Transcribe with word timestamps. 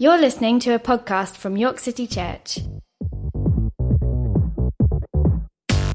You're 0.00 0.16
listening 0.16 0.60
to 0.60 0.74
a 0.74 0.78
podcast 0.78 1.36
from 1.36 1.56
York 1.56 1.80
City 1.80 2.06
Church. 2.06 2.60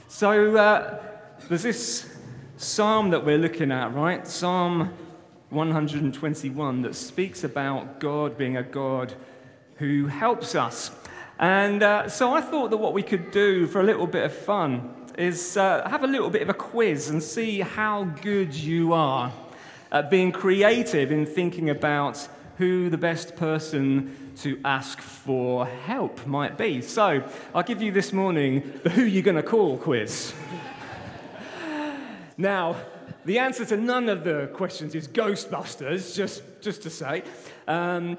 So, 0.07 0.55
uh, 0.55 0.97
there's 1.49 1.63
this 1.63 2.11
psalm 2.62 3.09
that 3.09 3.25
we're 3.25 3.39
looking 3.39 3.71
at, 3.71 3.91
right? 3.96 4.27
Psalm 4.27 4.94
121 5.50 6.84
that 6.84 6.95
speaks 6.95 7.44
about 7.44 7.99
God 7.99 8.38
being 8.38 8.55
a 8.55 8.62
God 8.62 9.16
who 9.77 10.05
helps 10.05 10.54
us. 10.54 10.91
And 11.40 11.82
uh, 11.82 12.08
so 12.08 12.34
I 12.34 12.41
thought 12.41 12.70
that 12.70 12.77
what 12.77 12.94
we 12.94 13.02
could 13.02 13.32
do 13.32 13.66
for 13.66 13.82
a 13.82 13.84
little 13.84 14.05
bit 14.05 14.26
of 14.26 14.34
fun 14.34 14.94
is 15.18 15.58
uh, 15.58 15.90
have 15.90 16.04
a 16.04 16.08
little 16.08 16.30
bit 16.30 16.44
of 16.44 16.49
a 16.49 16.54
quiz 16.54 17.09
and 17.09 17.21
see 17.21 17.62
how 17.62 18.04
good 18.04 18.54
you 18.54 18.93
are 18.93 19.34
at 19.91 20.12
being 20.12 20.32
creative 20.32 21.12
in 21.12 21.26
thinking 21.26 21.71
about 21.71 22.27
who 22.59 22.91
the 22.91 22.98
best 22.98 23.35
person 23.38 24.34
to 24.38 24.59
ask 24.63 25.02
for 25.02 25.66
help 25.66 26.27
might 26.27 26.59
be. 26.59 26.84
So 26.84 27.27
I'll 27.55 27.63
give 27.63 27.82
you 27.82 27.91
this 27.91 28.13
morning 28.13 28.80
the 28.84 28.91
Who 28.91 29.02
You 29.02 29.23
Gonna 29.23 29.41
Call 29.41 29.77
quiz. 29.80 30.32
Now, 32.38 32.76
the 33.26 33.40
answer 33.40 33.66
to 33.66 33.77
none 33.77 34.09
of 34.09 34.23
the 34.23 34.49
questions 34.53 34.95
is 34.95 35.08
Ghostbusters, 35.08 36.16
just, 36.16 36.44
just 36.62 36.84
to 36.84 36.90
say. 36.90 37.23
Um, 37.67 38.17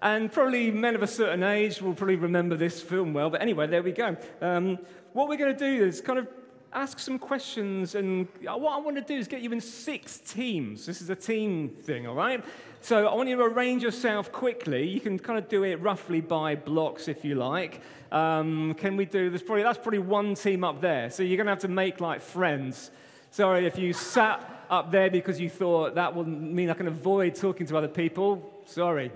and 0.00 0.32
probably 0.32 0.70
men 0.70 0.94
of 0.94 1.02
a 1.02 1.06
certain 1.06 1.42
age 1.42 1.82
will 1.82 1.94
probably 1.94 2.16
remember 2.16 2.56
this 2.56 2.80
film 2.80 3.12
well. 3.12 3.30
But 3.30 3.42
anyway, 3.42 3.66
there 3.66 3.82
we 3.82 3.92
go. 3.92 4.16
Um, 4.40 4.78
what 5.12 5.28
we're 5.28 5.36
going 5.36 5.56
to 5.56 5.58
do 5.58 5.84
is 5.84 6.00
kind 6.00 6.18
of 6.18 6.28
ask 6.72 6.98
some 6.98 7.18
questions. 7.18 7.94
And 7.94 8.28
what 8.42 8.72
I 8.72 8.78
want 8.78 8.96
to 8.96 9.02
do 9.02 9.14
is 9.14 9.26
get 9.26 9.40
you 9.40 9.52
in 9.52 9.60
six 9.60 10.18
teams. 10.18 10.86
This 10.86 11.00
is 11.00 11.10
a 11.10 11.16
team 11.16 11.70
thing, 11.70 12.06
all 12.06 12.14
right? 12.14 12.44
So 12.80 13.06
I 13.08 13.14
want 13.14 13.28
you 13.28 13.36
to 13.36 13.42
arrange 13.42 13.82
yourself 13.82 14.30
quickly. 14.30 14.86
You 14.86 15.00
can 15.00 15.18
kind 15.18 15.38
of 15.38 15.48
do 15.48 15.64
it 15.64 15.80
roughly 15.80 16.20
by 16.20 16.54
blocks 16.54 17.08
if 17.08 17.24
you 17.24 17.34
like. 17.34 17.80
Um, 18.12 18.74
can 18.74 18.96
we 18.96 19.04
do 19.04 19.30
this? 19.30 19.42
Probably, 19.42 19.64
that's 19.64 19.78
probably 19.78 19.98
one 19.98 20.34
team 20.34 20.62
up 20.62 20.80
there. 20.80 21.10
So 21.10 21.22
you're 21.22 21.36
going 21.36 21.46
to 21.46 21.52
have 21.52 21.62
to 21.62 21.68
make 21.68 22.00
like 22.00 22.20
friends. 22.20 22.90
Sorry 23.30 23.66
if 23.66 23.78
you 23.78 23.92
sat 23.92 24.66
up 24.70 24.90
there 24.90 25.10
because 25.10 25.40
you 25.40 25.50
thought 25.50 25.94
that 25.94 26.14
would 26.14 26.26
mean 26.26 26.70
I 26.70 26.74
can 26.74 26.88
avoid 26.88 27.34
talking 27.34 27.66
to 27.66 27.76
other 27.76 27.88
people. 27.88 28.62
Sorry. 28.66 29.12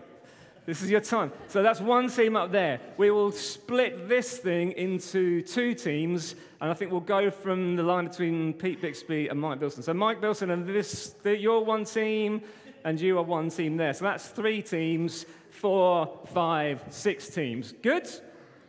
This 0.65 0.81
is 0.81 0.91
your 0.91 1.01
time. 1.01 1.33
So 1.49 1.63
that's 1.63 1.81
one 1.81 2.09
team 2.09 2.37
up 2.37 2.53
there. 2.53 2.79
We 2.97 3.11
will 3.11 3.33
split 3.33 4.09
this 4.09 4.39
thing 4.39 4.73
into 4.73 5.43
two 5.43 5.75
teams, 5.75 6.37
and 6.61 6.71
I 6.71 6.75
think 6.75 6.93
we'll 6.93 7.01
go 7.01 7.33
from 7.33 7.75
the 7.75 7.83
line 7.83 8.07
between 8.07 8.53
Pete 8.53 8.81
Bixby 8.81 9.27
and 9.27 9.41
Mike 9.41 9.59
Bilson. 9.59 9.83
So 9.83 9.93
Mike 9.93 10.21
Bilson 10.21 10.51
and 10.51 10.65
this, 10.65 11.17
you're 11.25 11.63
one 11.63 11.85
team, 11.85 12.43
and 12.85 13.01
you 13.01 13.19
are 13.19 13.25
one 13.25 13.51
team 13.51 13.77
there. 13.77 13.93
So 13.93 14.05
that's 14.05 14.29
three 14.29 14.63
teams, 14.63 15.27
four, 15.51 16.21
five, 16.33 16.81
six 16.91 17.29
teams. 17.29 17.73
Good? 17.83 18.09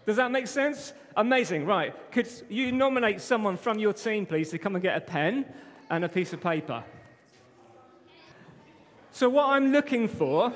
Does 0.06 0.18
that 0.18 0.32
make 0.32 0.48
sense? 0.48 0.94
Amazing. 1.16 1.66
Right. 1.66 1.94
Could 2.12 2.28
you 2.50 2.72
nominate 2.72 3.22
someone 3.22 3.58
from 3.58 3.80
your 3.80 3.94
team, 3.94 4.26
please, 4.26 4.50
to 4.52 4.58
come 4.58 4.76
and 4.76 4.82
get 4.82 4.98
a 4.98 5.02
pen 5.02 5.46
and 5.90 6.04
a 6.04 6.10
piece 6.10 6.34
of 6.34 6.42
paper? 6.42 6.84
So 9.12 9.30
what 9.30 9.50
I'm 9.50 9.72
looking 9.72 10.08
for 10.08 10.54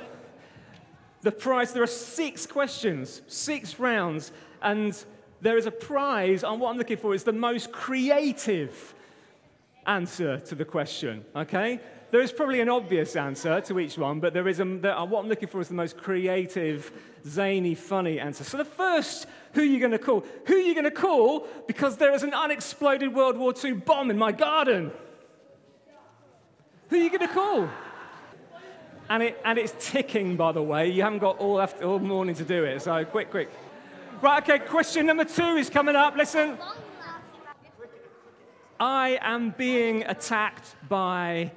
the 1.21 1.31
prize, 1.31 1.73
there 1.73 1.83
are 1.83 1.87
six 1.87 2.45
questions, 2.45 3.21
six 3.27 3.79
rounds, 3.79 4.31
and 4.61 5.03
there 5.41 5.57
is 5.57 5.65
a 5.65 5.71
prize. 5.71 6.43
And 6.43 6.59
what 6.59 6.71
I'm 6.71 6.77
looking 6.77 6.97
for 6.97 7.13
is 7.13 7.23
the 7.23 7.33
most 7.33 7.71
creative 7.71 8.95
answer 9.85 10.39
to 10.39 10.55
the 10.55 10.65
question, 10.65 11.23
okay? 11.35 11.79
There 12.09 12.21
is 12.21 12.31
probably 12.31 12.61
an 12.61 12.69
obvious 12.69 13.15
answer 13.15 13.61
to 13.61 13.79
each 13.79 13.97
one, 13.97 14.19
but 14.19 14.33
there 14.33 14.47
is 14.47 14.59
a, 14.59 14.65
there, 14.65 14.97
uh, 14.97 15.05
what 15.05 15.23
I'm 15.23 15.29
looking 15.29 15.49
for 15.49 15.59
is 15.61 15.67
the 15.67 15.73
most 15.73 15.97
creative, 15.97 16.91
zany, 17.27 17.75
funny 17.75 18.19
answer. 18.19 18.43
So 18.43 18.57
the 18.57 18.65
first, 18.65 19.27
who 19.53 19.61
are 19.61 19.65
you 19.65 19.79
going 19.79 19.91
to 19.91 19.99
call? 19.99 20.25
Who 20.45 20.55
are 20.55 20.59
you 20.59 20.73
going 20.73 20.85
to 20.85 20.91
call 20.91 21.47
because 21.67 21.97
there 21.97 22.13
is 22.13 22.23
an 22.23 22.33
unexploded 22.33 23.13
World 23.13 23.37
War 23.37 23.53
II 23.63 23.73
bomb 23.73 24.09
in 24.09 24.17
my 24.17 24.31
garden? 24.31 24.91
Who 26.89 26.95
are 26.95 27.03
you 27.03 27.09
going 27.09 27.27
to 27.27 27.33
call? 27.33 27.69
And, 29.09 29.23
it, 29.23 29.41
and 29.45 29.57
it's 29.57 29.73
ticking, 29.79 30.35
by 30.35 30.51
the 30.51 30.61
way. 30.61 30.89
You 30.89 31.03
haven't 31.03 31.19
got 31.19 31.37
all, 31.39 31.61
after, 31.61 31.85
all 31.85 31.99
morning 31.99 32.35
to 32.35 32.43
do 32.43 32.63
it, 32.65 32.81
so 32.81 33.05
quick, 33.05 33.31
quick. 33.31 33.49
Right, 34.21 34.41
okay, 34.43 34.59
question 34.65 35.05
number 35.05 35.25
two 35.25 35.55
is 35.57 35.69
coming 35.69 35.95
up. 35.95 36.15
Listen. 36.15 36.57
I 38.79 39.17
am 39.21 39.51
being 39.57 40.03
attacked 40.03 40.75
by 40.87 41.51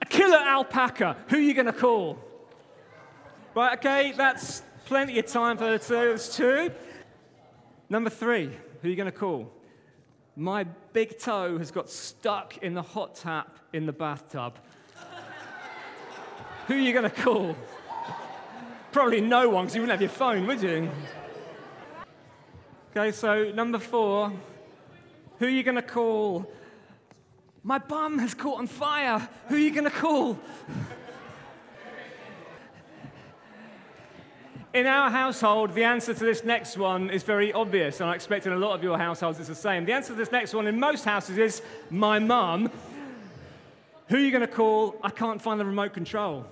a 0.00 0.06
killer 0.06 0.38
alpaca. 0.38 1.16
Who 1.28 1.36
are 1.36 1.40
you 1.40 1.54
going 1.54 1.66
to 1.66 1.72
call? 1.72 2.18
Right, 3.54 3.78
okay, 3.78 4.12
that's 4.16 4.62
plenty 4.86 5.18
of 5.18 5.26
time 5.26 5.56
for 5.56 5.78
those 5.78 6.36
two. 6.36 6.70
Number 7.88 8.10
three, 8.10 8.46
who 8.82 8.88
are 8.88 8.90
you 8.90 8.96
going 8.96 9.10
to 9.10 9.18
call? 9.18 9.50
My 10.36 10.64
big 10.92 11.18
toe 11.18 11.58
has 11.58 11.70
got 11.70 11.88
stuck 11.88 12.58
in 12.58 12.74
the 12.74 12.82
hot 12.82 13.14
tap 13.14 13.58
in 13.72 13.86
the 13.86 13.92
bathtub. 13.92 14.58
Who 16.66 16.74
are 16.74 16.78
you 16.78 16.92
going 16.92 17.10
to 17.10 17.22
call? 17.22 17.56
Probably 18.92 19.20
no 19.20 19.48
one, 19.48 19.64
because 19.64 19.74
you 19.76 19.82
wouldn't 19.82 20.00
have 20.00 20.00
your 20.00 20.10
phone, 20.10 20.46
would 20.46 20.62
you? 20.62 20.90
Okay, 22.90 23.12
so 23.12 23.52
number 23.52 23.78
four. 23.78 24.32
Who 25.38 25.46
are 25.46 25.50
you 25.50 25.62
going 25.62 25.76
to 25.76 25.82
call? 25.82 26.50
My 27.62 27.78
bum 27.78 28.18
has 28.18 28.34
caught 28.34 28.58
on 28.58 28.66
fire. 28.66 29.28
Who 29.48 29.56
are 29.56 29.58
you 29.58 29.72
going 29.72 29.84
to 29.84 29.90
call? 29.90 30.38
In 34.74 34.88
our 34.88 35.08
household, 35.08 35.72
the 35.72 35.84
answer 35.84 36.12
to 36.12 36.24
this 36.24 36.42
next 36.42 36.76
one 36.76 37.08
is 37.08 37.22
very 37.22 37.52
obvious, 37.52 38.00
and 38.00 38.10
I 38.10 38.16
expect 38.16 38.44
in 38.44 38.52
a 38.52 38.56
lot 38.56 38.74
of 38.74 38.82
your 38.82 38.98
households 38.98 39.38
it's 39.38 39.48
the 39.48 39.54
same. 39.54 39.84
The 39.84 39.92
answer 39.92 40.08
to 40.08 40.16
this 40.16 40.32
next 40.32 40.52
one 40.52 40.66
in 40.66 40.80
most 40.80 41.04
houses 41.04 41.38
is 41.38 41.62
my 41.90 42.18
mum. 42.18 42.68
Who 44.08 44.16
are 44.16 44.18
you 44.18 44.32
going 44.32 44.40
to 44.40 44.48
call? 44.48 44.96
I 45.00 45.10
can't 45.10 45.40
find 45.40 45.60
the 45.60 45.64
remote 45.64 45.92
control. 45.92 46.44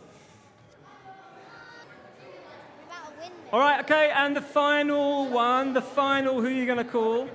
All 3.52 3.58
right, 3.58 3.80
okay, 3.80 4.12
and 4.14 4.36
the 4.36 4.40
final 4.40 5.26
one, 5.26 5.72
the 5.72 5.82
final, 5.82 6.40
who 6.40 6.46
are 6.46 6.50
you 6.50 6.64
going 6.64 6.78
to 6.78 6.84
call? 6.84 7.28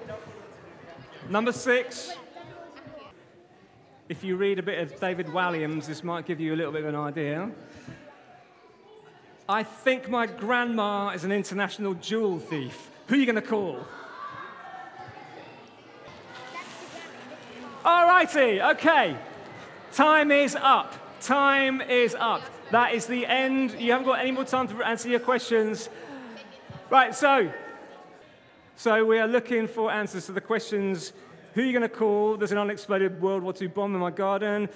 Number 1.30 1.52
six. 1.52 2.14
If 4.08 4.24
you 4.24 4.38
read 4.38 4.58
a 4.58 4.64
bit 4.64 4.80
of 4.80 4.98
David 5.02 5.26
Walliams, 5.28 5.86
this 5.86 6.02
might 6.02 6.26
give 6.26 6.40
you 6.40 6.54
a 6.54 6.56
little 6.56 6.72
bit 6.72 6.84
of 6.84 6.88
an 6.88 6.96
idea. 6.96 7.52
I 9.50 9.64
think 9.64 10.10
my 10.10 10.26
grandma 10.26 11.10
is 11.10 11.24
an 11.24 11.32
international 11.32 11.94
jewel 11.94 12.38
thief. 12.38 12.90
Who 13.08 13.16
are 13.16 13.18
you 13.18 13.26
going 13.26 13.36
to 13.36 13.42
call? 13.42 13.80
All 17.86 18.08
righty, 18.08 18.62
okay. 18.62 19.18
Time 19.94 20.32
is 20.32 20.58
up. 20.60 20.94
Time 21.22 21.80
is 21.80 22.14
up. 22.20 22.42
That 22.72 22.94
is 22.94 23.06
the 23.06 23.26
end. 23.26 23.72
You 23.80 23.94
haven't 23.94 24.08
got 24.08 24.20
any 24.20 24.32
more 24.32 24.44
time 24.44 24.68
to 24.68 24.84
answer 24.84 25.08
your 25.08 25.22
questions. 25.22 25.88
Right, 26.90 27.16
so, 27.16 27.50
so 28.76 29.06
we 29.06 29.18
are 29.20 29.28
looking 29.28 29.70
for 29.70 29.90
answers 29.90 30.26
to 30.26 30.34
the 30.34 30.42
questions 30.42 31.14
who 31.54 31.62
are 31.62 31.66
you 31.66 31.72
going 31.72 31.82
to 31.82 31.90
call? 31.90 32.38
There's 32.38 32.52
an 32.52 32.60
unexploded 32.60 33.22
World 33.22 33.42
War 33.42 33.54
II 33.60 33.68
bomb 33.70 33.96
in 33.96 34.02
my 34.02 34.12
garden. 34.12 34.70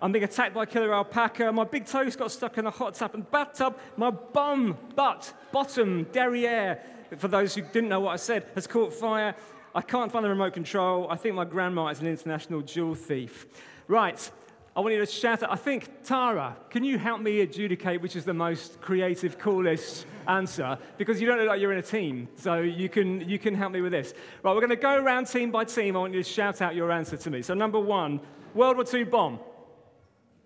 I'm 0.00 0.12
being 0.12 0.24
attacked 0.24 0.54
by 0.54 0.64
a 0.64 0.66
killer 0.66 0.92
alpaca. 0.92 1.50
My 1.52 1.64
big 1.64 1.86
toes 1.86 2.16
got 2.16 2.30
stuck 2.30 2.58
in 2.58 2.66
a 2.66 2.70
hot 2.70 2.94
tub 2.94 3.14
and 3.14 3.30
bathtub. 3.30 3.78
My 3.96 4.10
bum, 4.10 4.76
butt, 4.94 5.32
bottom, 5.52 6.04
derriere, 6.12 6.82
for 7.16 7.28
those 7.28 7.54
who 7.54 7.62
didn't 7.62 7.88
know 7.88 8.00
what 8.00 8.12
I 8.12 8.16
said, 8.16 8.46
has 8.54 8.66
caught 8.66 8.92
fire. 8.92 9.34
I 9.74 9.80
can't 9.80 10.12
find 10.12 10.24
the 10.24 10.28
remote 10.28 10.52
control. 10.52 11.06
I 11.10 11.16
think 11.16 11.34
my 11.34 11.44
grandma 11.44 11.88
is 11.88 12.00
an 12.00 12.06
international 12.06 12.60
jewel 12.60 12.94
thief. 12.94 13.46
Right, 13.88 14.30
I 14.76 14.80
want 14.80 14.92
you 14.92 15.00
to 15.00 15.06
shout 15.06 15.42
out. 15.42 15.50
I 15.50 15.56
think, 15.56 16.02
Tara, 16.04 16.54
can 16.68 16.84
you 16.84 16.98
help 16.98 17.22
me 17.22 17.40
adjudicate 17.40 18.02
which 18.02 18.16
is 18.16 18.26
the 18.26 18.34
most 18.34 18.78
creative, 18.82 19.38
coolest 19.38 20.04
answer? 20.28 20.76
Because 20.98 21.18
you 21.18 21.26
don't 21.26 21.38
look 21.38 21.48
like 21.48 21.60
you're 21.62 21.72
in 21.72 21.78
a 21.78 21.82
team, 21.82 22.28
so 22.36 22.60
you 22.60 22.90
can, 22.90 23.26
you 23.26 23.38
can 23.38 23.54
help 23.54 23.72
me 23.72 23.80
with 23.80 23.92
this. 23.92 24.12
Right, 24.42 24.52
we're 24.52 24.60
going 24.60 24.68
to 24.68 24.76
go 24.76 24.96
around 24.96 25.28
team 25.28 25.50
by 25.50 25.64
team. 25.64 25.96
I 25.96 26.00
want 26.00 26.12
you 26.12 26.22
to 26.22 26.28
shout 26.28 26.60
out 26.60 26.74
your 26.74 26.92
answer 26.92 27.16
to 27.16 27.30
me. 27.30 27.40
So, 27.40 27.54
number 27.54 27.80
one, 27.80 28.20
World 28.54 28.76
War 28.76 28.84
II 28.92 29.04
bomb. 29.04 29.38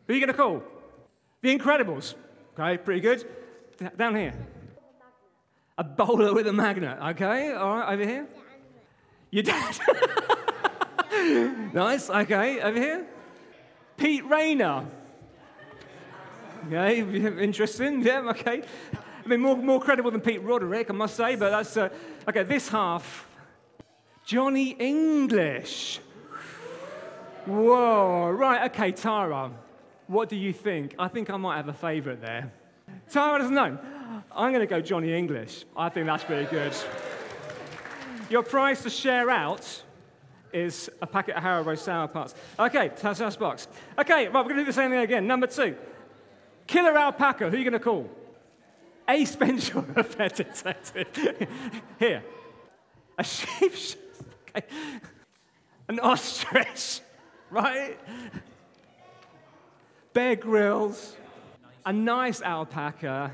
Who 0.06 0.12
are 0.12 0.16
you 0.16 0.26
going 0.26 0.34
to 0.34 0.42
call? 0.42 0.62
The 1.42 1.56
Incredibles. 1.56 2.14
Okay, 2.58 2.78
pretty 2.78 3.00
good. 3.00 3.24
Down 3.96 4.14
here. 4.14 4.34
A 5.78 5.84
bowler 5.84 6.34
with 6.34 6.46
a 6.46 6.52
magnet. 6.52 6.98
Okay, 7.00 7.52
all 7.52 7.76
right, 7.76 7.94
over 7.94 8.04
here. 8.04 8.26
Your 9.30 9.44
dad. 9.44 9.78
nice, 11.72 12.10
okay, 12.10 12.60
over 12.60 12.78
here. 12.78 13.06
Pete 13.96 14.24
Rayner. 14.26 14.86
Okay, 16.66 17.00
interesting. 17.42 18.02
Yeah, 18.02 18.20
okay. 18.30 18.62
I 19.24 19.28
mean, 19.28 19.40
more, 19.40 19.56
more 19.56 19.80
credible 19.80 20.10
than 20.10 20.20
Pete 20.20 20.42
Roderick, 20.42 20.90
I 20.90 20.92
must 20.92 21.16
say, 21.16 21.36
but 21.36 21.50
that's. 21.50 21.76
Uh, 21.76 21.88
okay, 22.28 22.42
this 22.42 22.68
half 22.68 23.26
Johnny 24.24 24.70
English. 24.78 26.00
Whoa, 27.46 28.30
right, 28.30 28.70
okay, 28.70 28.92
Tara, 28.92 29.50
what 30.10 30.28
do 30.28 30.34
you 30.34 30.52
think? 30.52 30.96
I 30.98 31.06
think 31.06 31.30
I 31.30 31.36
might 31.36 31.56
have 31.56 31.68
a 31.68 31.72
favourite 31.72 32.20
there. 32.20 32.52
Tara 33.08 33.38
doesn't 33.38 33.54
know. 33.54 33.78
I'm 34.34 34.52
going 34.52 34.66
to 34.66 34.66
go 34.66 34.80
Johnny 34.80 35.14
English. 35.14 35.64
I 35.76 35.88
think 35.88 36.06
that's 36.06 36.24
pretty 36.24 36.50
good. 36.50 36.74
Your 38.28 38.42
prize 38.42 38.82
to 38.82 38.90
share 38.90 39.30
out 39.30 39.84
is 40.52 40.90
a 41.00 41.06
packet 41.06 41.36
of 41.36 41.44
Haribo 41.44 41.78
sour 41.78 42.08
parts. 42.08 42.34
Okay, 42.58 42.90
that's 43.00 43.20
our 43.20 43.30
box. 43.30 43.68
Okay, 43.96 44.26
right, 44.26 44.34
we're 44.34 44.42
going 44.42 44.56
to 44.56 44.62
do 44.62 44.64
the 44.64 44.72
same 44.72 44.90
thing 44.90 44.98
again. 44.98 45.28
Number 45.28 45.46
two, 45.46 45.76
killer 46.66 46.98
alpaca. 46.98 47.48
Who 47.48 47.54
are 47.54 47.58
you 47.58 47.64
going 47.64 47.72
to 47.72 47.78
call? 47.78 48.10
Ace 49.08 49.36
Ventura, 49.36 50.02
pet 50.18 50.34
detective. 50.34 51.48
Here, 52.00 52.24
a 53.16 53.24
sheep. 53.24 53.72
Okay. 54.56 54.66
An 55.86 56.00
ostrich 56.00 57.00
right? 57.50 57.98
Bear 60.12 60.36
Grylls, 60.36 61.16
a 61.86 61.92
nice 61.92 62.42
alpaca, 62.42 63.30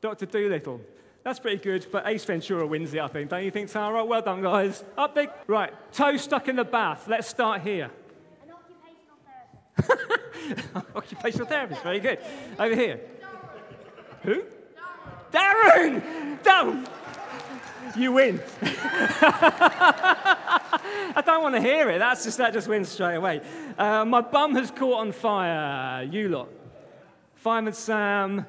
Dr. 0.00 0.26
Dolittle. 0.26 0.80
That's 1.22 1.38
pretty 1.38 1.62
good, 1.62 1.86
but 1.92 2.04
Ace 2.06 2.24
Ventura 2.24 2.66
wins 2.66 2.92
it, 2.92 3.00
I 3.00 3.06
think. 3.06 3.30
Don't 3.30 3.44
you 3.44 3.52
think, 3.52 3.70
Tara? 3.70 4.04
Well 4.04 4.22
done, 4.22 4.42
guys. 4.42 4.82
Up 4.98 5.14
big. 5.14 5.30
Right, 5.46 5.72
toe 5.92 6.16
stuck 6.16 6.48
in 6.48 6.56
the 6.56 6.64
bath. 6.64 7.06
Let's 7.06 7.28
start 7.28 7.62
here. 7.62 7.90
An 8.42 8.50
occupational 9.78 10.66
therapist. 10.66 10.96
occupational 10.96 11.46
therapist, 11.46 11.82
very 11.82 12.00
good. 12.00 12.18
Over 12.58 12.74
here. 12.74 13.00
Who? 14.22 14.42
Darren! 15.30 16.02
Darren! 16.42 16.88
You 17.96 18.12
win. 18.12 18.40
I 21.16 21.22
don't 21.24 21.42
want 21.42 21.54
to 21.54 21.60
hear 21.60 21.90
it. 21.90 21.98
That's 21.98 22.24
just, 22.24 22.38
that 22.38 22.52
just 22.52 22.66
wins 22.66 22.88
straight 22.88 23.16
away. 23.16 23.42
Uh, 23.76 24.04
my 24.04 24.22
bum 24.22 24.54
has 24.54 24.70
caught 24.70 25.00
on 25.00 25.12
fire. 25.12 26.02
You 26.04 26.28
lot. 26.30 26.48
Fireman 27.34 27.74
Sam. 27.74 28.46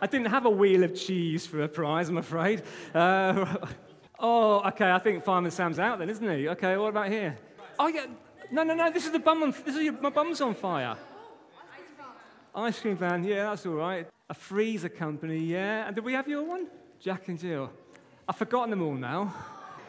I 0.00 0.06
didn't 0.06 0.28
have 0.28 0.46
a 0.46 0.50
wheel 0.50 0.82
of 0.82 0.94
cheese 0.94 1.46
for 1.46 1.62
a 1.62 1.68
prize, 1.68 2.08
I'm 2.08 2.18
afraid. 2.18 2.62
Uh, 2.94 3.56
oh, 4.18 4.60
okay. 4.68 4.90
I 4.90 4.98
think 4.98 5.22
Fireman 5.22 5.50
Sam's 5.50 5.78
out 5.78 5.98
then, 5.98 6.10
isn't 6.10 6.28
he? 6.28 6.48
Okay, 6.48 6.76
what 6.76 6.88
about 6.88 7.08
here? 7.08 7.38
Oh, 7.78 7.86
yeah. 7.86 8.06
No, 8.50 8.64
no, 8.64 8.74
no. 8.74 8.90
This 8.90 9.06
is 9.06 9.12
the 9.12 9.18
bum. 9.18 9.42
On, 9.42 9.50
this 9.50 9.76
is 9.76 9.82
your, 9.82 9.92
my 10.00 10.10
bum's 10.10 10.40
on 10.40 10.54
fire. 10.54 10.96
Ice 12.54 12.80
cream 12.80 12.96
van. 12.96 13.22
Yeah, 13.22 13.50
that's 13.50 13.64
all 13.66 13.74
right. 13.74 14.08
A 14.28 14.34
freezer 14.34 14.88
company. 14.88 15.38
Yeah. 15.38 15.86
And 15.86 15.94
did 15.94 16.04
we 16.04 16.14
have 16.14 16.26
your 16.26 16.42
one? 16.42 16.66
Jack 16.98 17.28
and 17.28 17.38
Jill. 17.38 17.70
I've 18.28 18.36
forgotten 18.36 18.70
them 18.70 18.82
all 18.82 18.94
now. 18.94 19.34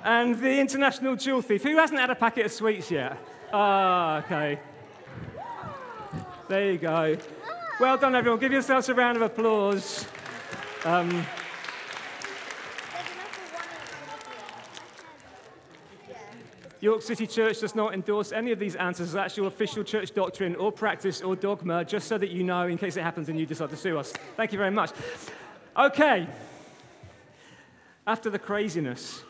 And 0.04 0.40
the 0.40 0.60
international 0.60 1.16
jewel 1.16 1.42
thief. 1.42 1.64
Who 1.64 1.78
hasn't 1.78 2.00
had 2.00 2.10
a 2.10 2.16
packet 2.16 2.46
of 2.46 2.52
sweets 2.52 2.90
yet? 2.90 3.18
Ah, 3.52 4.20
okay. 4.20 4.60
There 6.48 6.72
you 6.72 6.78
go. 6.78 7.18
Well 7.80 7.98
done, 7.98 8.16
everyone. 8.16 8.40
Give 8.40 8.52
yourselves 8.52 8.90
a 8.90 8.94
round 8.94 9.18
of 9.18 9.24
applause. 9.24 10.06
Um, 10.86 11.26
York 16.82 17.02
City 17.02 17.28
Church 17.28 17.60
does 17.60 17.76
not 17.76 17.94
endorse 17.94 18.32
any 18.32 18.54
of 18.54 18.60
these 18.60 18.76
answers 18.78 19.10
as 19.10 19.16
actual 19.16 19.48
official 19.48 19.84
church 19.84 20.14
doctrine 20.14 20.56
or 20.56 20.72
practice 20.72 21.22
or 21.22 21.36
dogma, 21.36 21.84
just 21.84 22.08
so 22.08 22.18
that 22.18 22.30
you 22.30 22.44
know 22.44 22.68
in 22.68 22.78
case 22.78 22.96
it 22.96 23.04
happens 23.04 23.28
and 23.28 23.38
you 23.38 23.46
decide 23.46 23.70
to 23.70 23.78
sue 23.78 23.98
us. 23.98 24.14
Thank 24.38 24.54
you 24.54 24.58
very 24.58 24.72
much. 24.72 24.92
Okay. 25.78 26.28
After 28.08 28.30
the 28.30 28.40
craziness. 28.40 29.24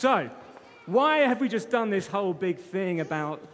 So, 0.00 0.30
why 0.86 1.18
have 1.18 1.42
we 1.42 1.48
just 1.50 1.68
done 1.68 1.90
this 1.90 2.06
whole 2.06 2.32
big 2.32 2.56
thing 2.56 3.00
about 3.00 3.46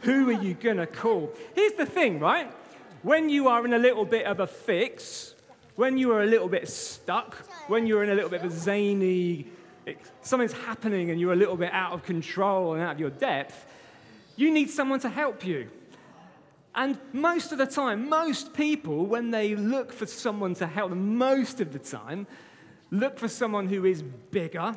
who 0.00 0.28
are 0.28 0.42
you 0.42 0.54
going 0.54 0.78
to 0.78 0.88
call? 0.88 1.32
Here's 1.54 1.74
the 1.74 1.86
thing, 1.86 2.18
right? 2.18 2.52
When 3.02 3.28
you 3.28 3.46
are 3.46 3.64
in 3.64 3.72
a 3.74 3.78
little 3.78 4.04
bit 4.04 4.26
of 4.26 4.40
a 4.40 4.46
fix, 4.48 5.36
when 5.76 5.96
you 5.96 6.10
are 6.10 6.24
a 6.24 6.26
little 6.26 6.48
bit 6.48 6.68
stuck, 6.68 7.36
when 7.68 7.86
you're 7.86 8.02
in 8.02 8.10
a 8.10 8.14
little 8.16 8.28
bit 8.28 8.42
of 8.42 8.50
a 8.50 8.56
zany, 8.56 9.46
something's 10.20 10.52
happening 10.52 11.12
and 11.12 11.20
you're 11.20 11.32
a 11.32 11.36
little 11.36 11.56
bit 11.56 11.72
out 11.72 11.92
of 11.92 12.02
control 12.02 12.74
and 12.74 12.82
out 12.82 12.94
of 12.94 12.98
your 12.98 13.10
depth, 13.10 13.64
you 14.34 14.50
need 14.50 14.70
someone 14.70 14.98
to 14.98 15.08
help 15.08 15.46
you. 15.46 15.70
And 16.74 16.98
most 17.12 17.52
of 17.52 17.58
the 17.58 17.66
time, 17.66 18.08
most 18.08 18.52
people, 18.52 19.06
when 19.06 19.30
they 19.30 19.54
look 19.54 19.92
for 19.92 20.06
someone 20.06 20.54
to 20.56 20.66
help 20.66 20.90
them, 20.90 21.16
most 21.16 21.60
of 21.60 21.72
the 21.72 21.78
time, 21.78 22.26
look 22.90 23.16
for 23.16 23.28
someone 23.28 23.68
who 23.68 23.84
is 23.84 24.02
bigger, 24.02 24.74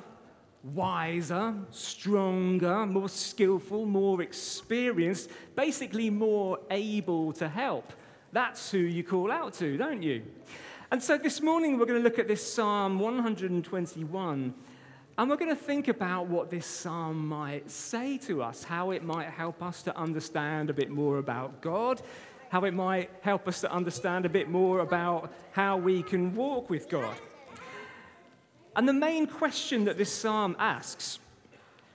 wiser, 0.74 1.54
stronger, 1.72 2.86
more 2.86 3.10
skillful, 3.10 3.86
more 3.86 4.22
experienced, 4.22 5.30
basically 5.56 6.10
more 6.10 6.60
able 6.70 7.34
to 7.34 7.48
help. 7.48 7.94
That's 8.32 8.72
who 8.72 8.80
you 8.80 9.04
call 9.04 9.32
out 9.32 9.54
to, 9.56 9.78
don't 9.78 10.04
you? 10.04 10.24
And 10.92 11.02
so 11.02 11.18
this 11.18 11.42
morning 11.42 11.78
we're 11.78 11.86
going 11.86 12.00
to 12.00 12.04
look 12.04 12.20
at 12.20 12.28
this 12.28 12.54
Psalm 12.54 13.00
121 13.00 14.54
and 15.20 15.30
we're 15.32 15.36
going 15.38 15.50
to 15.50 15.56
think 15.56 15.88
about 15.88 16.28
what 16.28 16.52
this 16.52 16.68
psalm 16.68 17.28
might 17.28 17.72
say 17.72 18.20
to 18.20 18.44
us, 18.44 18.64
how 18.64 18.92
it 18.92 19.04
might 19.04 19.30
help 19.30 19.64
us 19.64 19.82
to 19.84 19.98
understand 19.98 20.70
a 20.70 20.74
bit 20.74 20.92
more 20.92 21.18
about 21.18 21.60
God, 21.60 22.04
how 22.50 22.66
it 22.66 22.74
might 22.76 23.10
help 23.22 23.48
us 23.48 23.60
to 23.62 23.72
understand 23.72 24.28
a 24.28 24.30
bit 24.30 24.48
more 24.48 24.80
about 24.80 25.34
how 25.52 25.76
we 25.76 26.04
can 26.04 26.36
walk 26.36 26.70
with 26.70 26.88
God. 26.88 27.16
And 28.78 28.88
the 28.88 28.94
main 28.94 29.26
question 29.26 29.86
that 29.86 29.98
this 29.98 30.14
psalm 30.14 30.56
asks, 30.60 31.18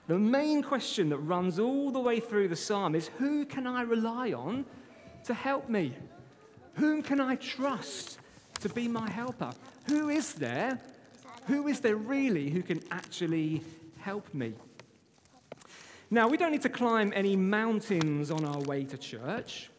the 0.09 0.19
main 0.19 0.65
question 0.65 1.11
that 1.11 1.19
runs 1.19 1.61
all 1.61 1.93
the 1.93 2.01
way 2.01 2.19
through 2.19 2.49
the 2.49 2.57
psalm 2.57 2.97
is 2.97 3.07
who 3.19 3.45
can 3.45 3.69
I 3.69 3.83
rely 3.83 4.33
on 4.33 4.67
to 5.25 5.33
help 5.33 5.69
me? 5.69 5.95
Whom 6.75 7.01
can 7.01 7.21
I 7.21 7.37
trust 7.37 8.19
to 8.61 8.69
be 8.69 8.89
my 8.89 9.09
helper? 9.09 9.53
Who 9.87 10.09
is 10.09 10.35
there? 10.35 10.81
Who 11.47 11.69
is 11.69 11.79
there 11.79 11.95
really 11.95 12.51
who 12.51 12.63
can 12.63 12.81
actually 12.91 13.63
help 14.01 14.35
me? 14.35 14.55
Now, 16.11 16.27
we 16.27 16.37
don't 16.37 16.51
need 16.51 16.63
to 16.63 16.69
climb 16.69 17.13
any 17.15 17.37
mountains 17.37 18.33
on 18.33 18.45
our 18.45 18.61
way 18.61 18.85
to 18.85 18.99
church. 18.99 19.71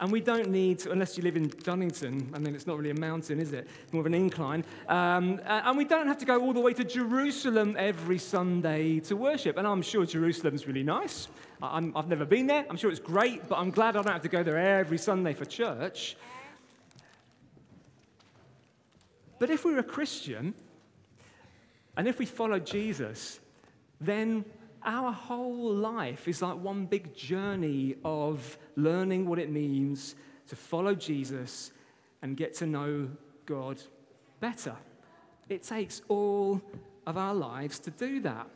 And 0.00 0.12
we 0.12 0.20
don't 0.20 0.50
need, 0.50 0.86
unless 0.86 1.16
you 1.16 1.24
live 1.24 1.36
in 1.36 1.50
Dunnington, 1.50 2.32
I 2.32 2.38
mean, 2.38 2.54
it's 2.54 2.68
not 2.68 2.76
really 2.78 2.90
a 2.90 3.00
mountain, 3.00 3.40
is 3.40 3.52
it? 3.52 3.66
More 3.90 4.00
of 4.00 4.06
an 4.06 4.14
incline. 4.14 4.64
Um, 4.88 5.40
and 5.44 5.76
we 5.76 5.84
don't 5.84 6.06
have 6.06 6.18
to 6.18 6.24
go 6.24 6.40
all 6.40 6.52
the 6.52 6.60
way 6.60 6.72
to 6.74 6.84
Jerusalem 6.84 7.74
every 7.76 8.18
Sunday 8.18 9.00
to 9.00 9.16
worship. 9.16 9.56
And 9.56 9.66
I'm 9.66 9.82
sure 9.82 10.06
Jerusalem's 10.06 10.68
really 10.68 10.84
nice. 10.84 11.26
i 11.60 11.80
have 11.96 12.08
never 12.08 12.24
been 12.24 12.46
there. 12.46 12.64
I'm 12.70 12.76
sure 12.76 12.90
it's 12.90 13.00
great, 13.00 13.48
but 13.48 13.58
I'm 13.58 13.72
glad 13.72 13.96
I 13.96 14.02
don't 14.02 14.12
have 14.12 14.22
to 14.22 14.28
go 14.28 14.44
there 14.44 14.56
every 14.56 14.98
Sunday 14.98 15.34
for 15.34 15.44
church. 15.44 16.16
But 19.40 19.50
if 19.50 19.64
we're 19.64 19.80
a 19.80 19.84
Christian, 19.84 20.54
and 21.96 22.06
if 22.06 22.20
we 22.20 22.26
follow 22.26 22.60
Jesus, 22.60 23.40
then 24.00 24.44
our 24.84 25.12
whole 25.12 25.74
life 25.74 26.28
is 26.28 26.42
like 26.42 26.56
one 26.56 26.86
big 26.86 27.14
journey 27.14 27.96
of 28.04 28.58
learning 28.76 29.26
what 29.26 29.38
it 29.38 29.50
means 29.50 30.14
to 30.48 30.56
follow 30.56 30.94
Jesus 30.94 31.72
and 32.22 32.36
get 32.36 32.54
to 32.56 32.66
know 32.66 33.08
God 33.46 33.80
better. 34.40 34.76
It 35.48 35.62
takes 35.62 36.02
all 36.08 36.60
of 37.06 37.16
our 37.16 37.34
lives 37.34 37.78
to 37.80 37.90
do 37.90 38.20
that. 38.20 38.46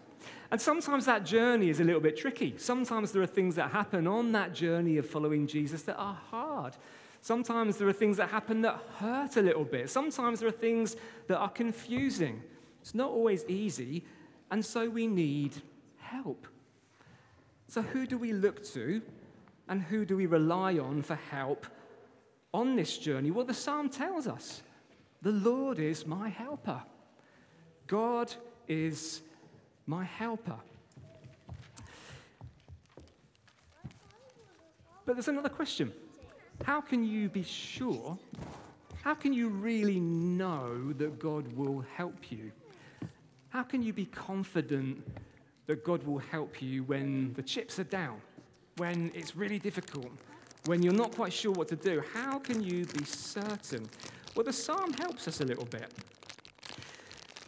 And 0.51 0.61
sometimes 0.61 1.07
that 1.07 1.25
journey 1.25 1.71
is 1.71 1.81
a 1.81 1.85
little 1.85 2.01
bit 2.01 2.17
tricky. 2.17 2.55
Sometimes 2.59 3.13
there 3.13 3.23
are 3.23 3.27
things 3.27 3.55
that 3.55 3.71
happen 3.71 4.07
on 4.07 4.33
that 4.33 4.55
journey 4.55 4.99
of 4.99 5.09
following 5.09 5.47
Jesus 5.47 5.83
that 5.83 5.97
are 5.97 6.19
hard. 6.31 6.77
Sometimes 7.23 7.77
there 7.79 7.89
are 7.89 7.93
things 7.93 8.17
that 8.19 8.29
happen 8.29 8.63
that 8.63 8.79
hurt 8.99 9.37
a 9.37 9.43
little 9.43 9.65
bit. 9.65 9.89
Sometimes 9.89 10.41
there 10.41 10.49
are 10.49 10.53
things 10.53 10.97
that 11.29 11.39
are 11.39 11.49
confusing. 11.49 12.43
It's 12.81 12.95
not 12.95 13.11
always 13.11 13.45
easy, 13.47 14.05
and 14.51 14.65
so 14.65 14.91
we 14.91 15.07
need 15.07 15.63
help. 16.13 16.47
So, 17.69 17.83
who 17.83 18.07
do 18.07 18.19
we 18.19 18.33
look 18.33 18.65
to 18.75 19.01
and 19.69 19.83
who 19.83 20.05
do 20.05 20.17
we 20.17 20.27
rely 20.27 20.79
on 20.79 21.03
for 21.03 21.15
help 21.15 21.67
on 22.53 22.77
this 22.77 22.99
journey? 22.99 23.31
Well, 23.31 23.47
the 23.47 23.55
psalm 23.55 23.89
tells 23.89 24.27
us 24.27 24.63
the 25.23 25.33
Lord 25.33 25.79
is 25.79 26.07
my 26.07 26.29
helper. 26.29 26.83
God 27.87 28.33
is 28.69 29.23
my 29.87 30.05
helper. 30.05 30.59
But 35.05 35.15
there's 35.15 35.29
another 35.29 35.49
question. 35.49 35.93
How 36.65 36.81
can 36.81 37.05
you 37.05 37.29
be 37.29 37.43
sure? 37.43 38.19
How 39.03 39.15
can 39.15 39.33
you 39.33 39.49
really 39.49 39.99
know 39.99 40.93
that 40.93 41.19
God 41.19 41.53
will 41.57 41.85
help 41.97 42.31
you? 42.31 42.53
How 43.49 43.63
can 43.63 43.83
you 43.83 43.93
be 43.93 44.07
confident 44.07 45.03
that 45.67 45.85
God 45.85 46.03
will 46.05 46.19
help 46.19 46.61
you 46.61 46.85
when 46.85 47.33
the 47.35 47.43
chips 47.43 47.79
are 47.79 47.85
down, 47.85 48.21
when 48.77 49.11
it's 49.15 49.37
really 49.37 49.59
difficult, 49.59 50.11
when 50.67 50.83
you're 50.83 50.93
not 50.93 51.15
quite 51.15 51.33
sure 51.33 51.53
what 51.53 51.69
to 51.69 51.77
do, 51.77 52.03
how 52.13 52.39
can 52.39 52.63
you 52.63 52.85
be 52.87 53.05
certain? 53.05 53.89
Well, 54.35 54.45
the 54.45 54.53
psalm 54.53 54.93
helps 54.95 55.29
us 55.29 55.41
a 55.41 55.45
little 55.45 55.67
bit. 55.67 55.93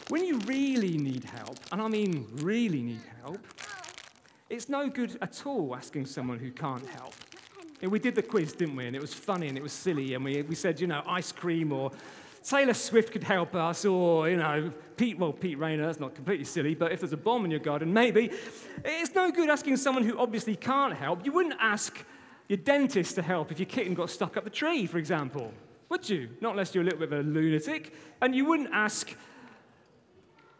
When 0.08 0.24
you 0.24 0.38
really 0.40 0.98
need 0.98 1.24
help, 1.24 1.58
and 1.72 1.80
I 1.80 1.88
mean 1.88 2.26
really 2.36 2.82
need 2.82 3.00
help, 3.22 3.38
it's 4.50 4.68
no 4.68 4.88
good 4.88 5.16
at 5.22 5.46
all 5.46 5.74
asking 5.74 6.06
someone 6.06 6.38
who 6.38 6.50
can't 6.50 6.86
help. 6.90 7.14
And 7.80 7.90
we 7.90 7.98
did 7.98 8.14
the 8.14 8.22
quiz, 8.22 8.52
didn't 8.52 8.76
we? 8.76 8.86
And 8.86 8.94
it 8.94 9.02
was 9.02 9.14
funny 9.14 9.48
and 9.48 9.56
it 9.56 9.62
was 9.62 9.72
silly. 9.72 10.14
And 10.14 10.24
we, 10.24 10.42
we 10.42 10.54
said, 10.54 10.80
you 10.80 10.86
know, 10.86 11.02
ice 11.06 11.32
cream 11.32 11.72
or 11.72 11.90
Taylor 12.44 12.74
Swift 12.74 13.10
could 13.10 13.24
help 13.24 13.54
us, 13.54 13.86
or, 13.86 14.28
you 14.28 14.36
know, 14.36 14.70
Pete, 14.98 15.18
well, 15.18 15.32
Pete 15.32 15.58
Rayner, 15.58 15.86
that's 15.86 15.98
not 15.98 16.14
completely 16.14 16.44
silly, 16.44 16.74
but 16.74 16.92
if 16.92 17.00
there's 17.00 17.14
a 17.14 17.16
bomb 17.16 17.46
in 17.46 17.50
your 17.50 17.60
garden, 17.60 17.90
maybe. 17.90 18.30
It's 18.84 19.14
no 19.14 19.30
good 19.30 19.48
asking 19.48 19.78
someone 19.78 20.04
who 20.04 20.18
obviously 20.18 20.54
can't 20.54 20.92
help. 20.92 21.24
You 21.24 21.32
wouldn't 21.32 21.56
ask 21.58 22.04
your 22.48 22.58
dentist 22.58 23.14
to 23.14 23.22
help 23.22 23.50
if 23.50 23.58
your 23.58 23.66
kitten 23.66 23.94
got 23.94 24.10
stuck 24.10 24.36
up 24.36 24.44
the 24.44 24.50
tree, 24.50 24.86
for 24.86 24.98
example, 24.98 25.52
would 25.88 26.08
you? 26.08 26.28
Not 26.42 26.50
unless 26.50 26.74
you're 26.74 26.82
a 26.82 26.84
little 26.84 26.98
bit 26.98 27.12
of 27.12 27.20
a 27.20 27.22
lunatic. 27.22 27.94
And 28.20 28.34
you 28.34 28.44
wouldn't 28.44 28.70
ask 28.72 29.16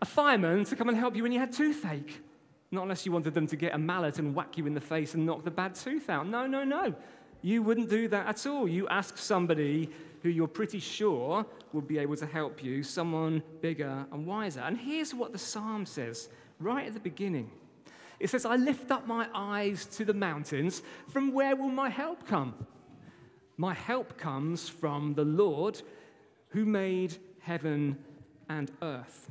a 0.01 0.07
fireman 0.07 0.65
to 0.65 0.77
come 0.77 0.89
and 0.89 0.97
help 0.97 1.15
you 1.15 1.23
when 1.23 1.33
you 1.33 1.39
had 1.39 1.53
toothache. 1.53 2.23
Not 2.71 2.85
unless 2.85 3.05
you 3.05 3.13
wanted 3.13 3.35
them 3.35 3.47
to 3.49 3.57
get 3.57 3.75
a 3.75 3.79
mallet 3.79 4.19
and 4.19 4.35
whack 4.35 4.57
you 4.57 4.67
in 4.67 4.73
the 4.73 4.81
face 4.81 5.13
and 5.13 5.27
knock 5.27 5.45
the 5.45 5.51
bad 5.51 5.75
tooth 5.75 6.09
out. 6.09 6.27
No, 6.27 6.47
no, 6.47 6.65
no. 6.65 6.95
You 7.43 7.63
wouldn't 7.63 7.91
do 7.91 8.09
that 8.09 8.27
at 8.27 8.47
all. 8.47 8.67
You 8.67 8.89
ask 8.89 9.19
somebody 9.19 9.91
who 10.25 10.31
you're 10.31 10.49
pretty 10.49 10.81
sure 10.81 11.45
will 11.75 11.83
be 11.83 11.99
able 11.99 12.17
to 12.17 12.25
help 12.25 12.65
you, 12.65 12.83
someone 12.83 13.43
bigger 13.61 14.07
and 14.11 14.27
wiser. 14.27 14.61
And 14.61 14.79
here's 14.79 15.13
what 15.15 15.33
the 15.33 15.39
psalm 15.39 15.85
says 15.85 16.31
right 16.59 16.87
at 16.87 16.95
the 16.95 17.01
beginning 17.01 17.51
it 18.19 18.31
says, 18.31 18.47
I 18.47 18.57
lift 18.57 18.91
up 18.91 19.07
my 19.07 19.29
eyes 19.35 19.85
to 19.97 20.05
the 20.05 20.15
mountains. 20.15 20.83
From 21.09 21.35
where 21.35 21.55
will 21.55 21.69
my 21.69 21.91
help 21.91 22.27
come? 22.27 22.55
My 23.59 23.75
help 23.75 24.17
comes 24.17 24.69
from 24.69 25.15
the 25.15 25.25
Lord 25.25 25.83
who 26.49 26.65
made 26.65 27.17
heaven 27.41 27.99
and 28.49 28.71
earth. 28.81 29.29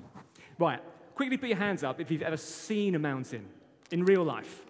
Right, 0.60 0.80
quickly 1.16 1.38
put 1.38 1.50
your 1.50 1.58
hands 1.58 1.84
up 1.84 2.00
if 2.00 2.12
you've 2.12 2.22
ever 2.22 2.38
seen 2.38 2.94
a 2.94 3.00
mountain 3.00 3.48
in 3.90 4.06
real 4.06 4.24
life. 4.24 4.62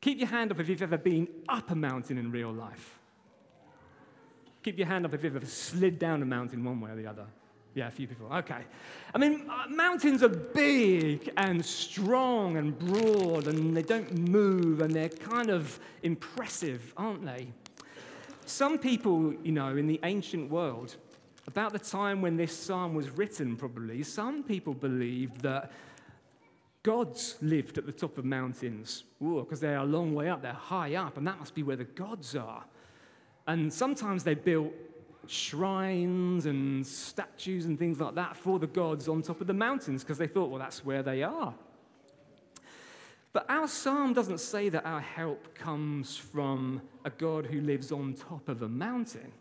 Keep 0.00 0.18
your 0.18 0.28
hand 0.28 0.50
up 0.50 0.60
if 0.60 0.68
you've 0.68 0.80
ever 0.80 0.96
been 0.96 1.28
up 1.46 1.70
a 1.70 1.74
mountain 1.74 2.16
in 2.16 2.30
real 2.30 2.52
life. 2.52 2.97
Keep 4.68 4.80
your 4.80 4.86
hand 4.86 5.06
up 5.06 5.14
if 5.14 5.24
you've 5.24 5.34
ever 5.34 5.46
slid 5.46 5.98
down 5.98 6.20
a 6.20 6.26
mountain 6.26 6.62
one 6.62 6.78
way 6.78 6.90
or 6.90 6.94
the 6.94 7.06
other. 7.06 7.24
Yeah, 7.74 7.88
a 7.88 7.90
few 7.90 8.06
people. 8.06 8.30
Okay. 8.30 8.60
I 9.14 9.16
mean, 9.16 9.48
uh, 9.48 9.64
mountains 9.70 10.22
are 10.22 10.28
big 10.28 11.32
and 11.38 11.64
strong 11.64 12.58
and 12.58 12.78
broad, 12.78 13.46
and 13.46 13.74
they 13.74 13.80
don't 13.80 14.28
move, 14.28 14.82
and 14.82 14.92
they're 14.92 15.08
kind 15.08 15.48
of 15.48 15.80
impressive, 16.02 16.92
aren't 16.98 17.24
they? 17.24 17.48
Some 18.44 18.76
people, 18.76 19.32
you 19.42 19.52
know, 19.52 19.74
in 19.74 19.86
the 19.86 20.00
ancient 20.02 20.50
world, 20.50 20.96
about 21.46 21.72
the 21.72 21.78
time 21.78 22.20
when 22.20 22.36
this 22.36 22.54
psalm 22.54 22.92
was 22.94 23.08
written, 23.08 23.56
probably, 23.56 24.02
some 24.02 24.42
people 24.42 24.74
believed 24.74 25.40
that 25.40 25.72
gods 26.82 27.38
lived 27.40 27.78
at 27.78 27.86
the 27.86 27.92
top 27.92 28.18
of 28.18 28.26
mountains 28.26 29.04
because 29.18 29.60
they're 29.60 29.78
a 29.78 29.84
long 29.84 30.14
way 30.14 30.28
up, 30.28 30.42
they're 30.42 30.52
high 30.52 30.94
up, 30.94 31.16
and 31.16 31.26
that 31.26 31.38
must 31.38 31.54
be 31.54 31.62
where 31.62 31.76
the 31.76 31.84
gods 31.84 32.36
are. 32.36 32.66
And 33.48 33.72
sometimes 33.72 34.24
they 34.24 34.34
built 34.34 34.72
shrines 35.26 36.44
and 36.44 36.86
statues 36.86 37.64
and 37.64 37.78
things 37.78 37.98
like 37.98 38.14
that 38.14 38.36
for 38.36 38.58
the 38.58 38.66
gods 38.66 39.08
on 39.08 39.22
top 39.22 39.40
of 39.40 39.46
the 39.46 39.54
mountains 39.54 40.04
because 40.04 40.18
they 40.18 40.26
thought, 40.26 40.50
well, 40.50 40.60
that's 40.60 40.84
where 40.84 41.02
they 41.02 41.22
are. 41.22 41.54
But 43.32 43.46
our 43.48 43.66
psalm 43.66 44.12
doesn't 44.12 44.40
say 44.40 44.68
that 44.68 44.84
our 44.84 45.00
help 45.00 45.54
comes 45.54 46.16
from 46.16 46.82
a 47.06 47.10
God 47.10 47.46
who 47.46 47.62
lives 47.62 47.90
on 47.90 48.14
top 48.14 48.50
of 48.50 48.60
a 48.62 48.68
mountain. 48.68 49.32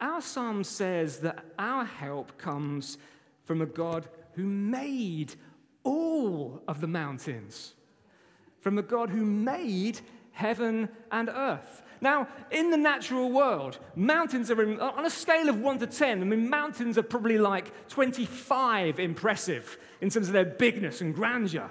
Our 0.00 0.22
psalm 0.22 0.64
says 0.64 1.18
that 1.18 1.44
our 1.58 1.84
help 1.84 2.38
comes 2.38 2.96
from 3.44 3.60
a 3.60 3.66
God 3.66 4.08
who 4.34 4.44
made 4.44 5.34
all 5.84 6.62
of 6.66 6.80
the 6.80 6.86
mountains, 6.86 7.74
from 8.60 8.78
a 8.78 8.82
God 8.82 9.10
who 9.10 9.24
made 9.24 10.00
heaven 10.32 10.88
and 11.10 11.28
earth. 11.28 11.82
Now, 12.02 12.26
in 12.50 12.70
the 12.70 12.76
natural 12.76 13.30
world, 13.30 13.78
mountains 13.94 14.50
are 14.50 14.60
in, 14.60 14.80
on 14.80 15.06
a 15.06 15.10
scale 15.10 15.48
of 15.48 15.60
1 15.60 15.78
to 15.78 15.86
10. 15.86 16.20
I 16.20 16.24
mean, 16.24 16.50
mountains 16.50 16.98
are 16.98 17.02
probably 17.04 17.38
like 17.38 17.88
25 17.88 18.98
impressive 18.98 19.78
in 20.00 20.10
terms 20.10 20.26
of 20.26 20.32
their 20.32 20.44
bigness 20.44 21.00
and 21.00 21.14
grandeur. 21.14 21.70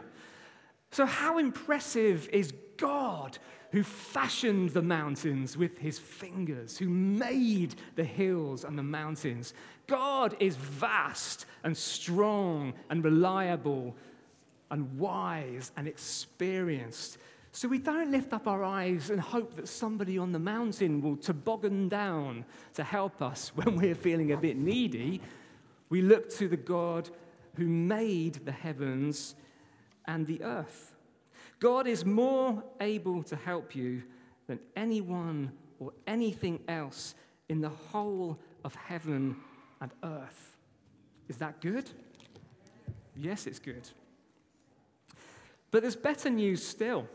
So, 0.91 1.05
how 1.05 1.37
impressive 1.37 2.29
is 2.31 2.53
God 2.77 3.39
who 3.73 3.83
fashioned 3.83 4.69
the 4.69 4.81
mountains 4.81 5.57
with 5.57 5.77
his 5.77 5.99
fingers, 5.99 6.77
who 6.77 6.87
made 6.87 7.75
the 7.95 8.05
hills 8.05 8.63
and 8.63 8.77
the 8.77 8.83
mountains? 8.83 9.53
God 9.85 10.37
is 10.39 10.55
vast 10.55 11.45
and 11.65 11.75
strong 11.75 12.73
and 12.89 13.03
reliable 13.03 13.97
and 14.69 14.97
wise 14.97 15.73
and 15.75 15.89
experienced. 15.89 17.17
So 17.53 17.67
we 17.67 17.79
don't 17.79 18.11
lift 18.11 18.31
up 18.31 18.47
our 18.47 18.63
eyes 18.63 19.09
and 19.09 19.19
hope 19.19 19.55
that 19.55 19.67
somebody 19.67 20.17
on 20.17 20.31
the 20.31 20.39
mountain 20.39 21.01
will 21.01 21.17
toboggan 21.17 21.89
down 21.89 22.45
to 22.75 22.83
help 22.83 23.21
us 23.21 23.49
when 23.55 23.75
we're 23.75 23.95
feeling 23.95 24.31
a 24.31 24.37
bit 24.37 24.57
needy. 24.57 25.21
We 25.89 26.01
look 26.01 26.29
to 26.31 26.47
the 26.47 26.57
God 26.57 27.09
who 27.55 27.67
made 27.67 28.45
the 28.45 28.51
heavens 28.51 29.35
and 30.05 30.25
the 30.25 30.41
earth. 30.43 30.95
God 31.59 31.87
is 31.87 32.05
more 32.05 32.63
able 32.79 33.21
to 33.23 33.35
help 33.35 33.75
you 33.75 34.01
than 34.47 34.59
anyone 34.75 35.51
or 35.79 35.91
anything 36.07 36.61
else 36.67 37.15
in 37.49 37.59
the 37.59 37.69
whole 37.69 38.39
of 38.63 38.73
heaven 38.75 39.35
and 39.81 39.91
earth. 40.03 40.57
Is 41.27 41.37
that 41.37 41.59
good? 41.59 41.89
Yes, 43.15 43.45
it's 43.45 43.59
good. 43.59 43.89
But 45.69 45.81
there's 45.81 45.95
better 45.95 46.29
news 46.29 46.65
still. 46.65 47.07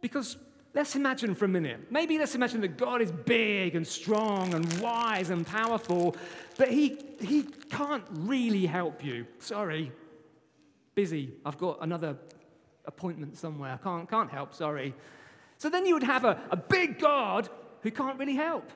Because 0.00 0.36
let's 0.74 0.96
imagine 0.96 1.34
for 1.34 1.44
a 1.44 1.48
minute, 1.48 1.90
maybe 1.90 2.18
let's 2.18 2.34
imagine 2.34 2.60
that 2.62 2.76
God 2.76 3.02
is 3.02 3.12
big 3.12 3.74
and 3.74 3.86
strong 3.86 4.54
and 4.54 4.80
wise 4.80 5.30
and 5.30 5.46
powerful, 5.46 6.16
but 6.56 6.68
he, 6.68 6.98
he 7.20 7.42
can't 7.70 8.04
really 8.10 8.66
help 8.66 9.04
you. 9.04 9.26
Sorry, 9.38 9.92
busy. 10.94 11.32
I've 11.44 11.58
got 11.58 11.78
another 11.80 12.16
appointment 12.86 13.36
somewhere. 13.36 13.72
I 13.72 13.76
can't, 13.76 14.08
can't 14.08 14.30
help, 14.30 14.54
sorry. 14.54 14.94
So 15.58 15.68
then 15.68 15.86
you 15.86 15.94
would 15.94 16.02
have 16.02 16.24
a, 16.24 16.40
a 16.50 16.56
big 16.56 16.98
God 16.98 17.48
who 17.82 17.90
can't 17.90 18.18
really 18.18 18.36
help. 18.36 18.70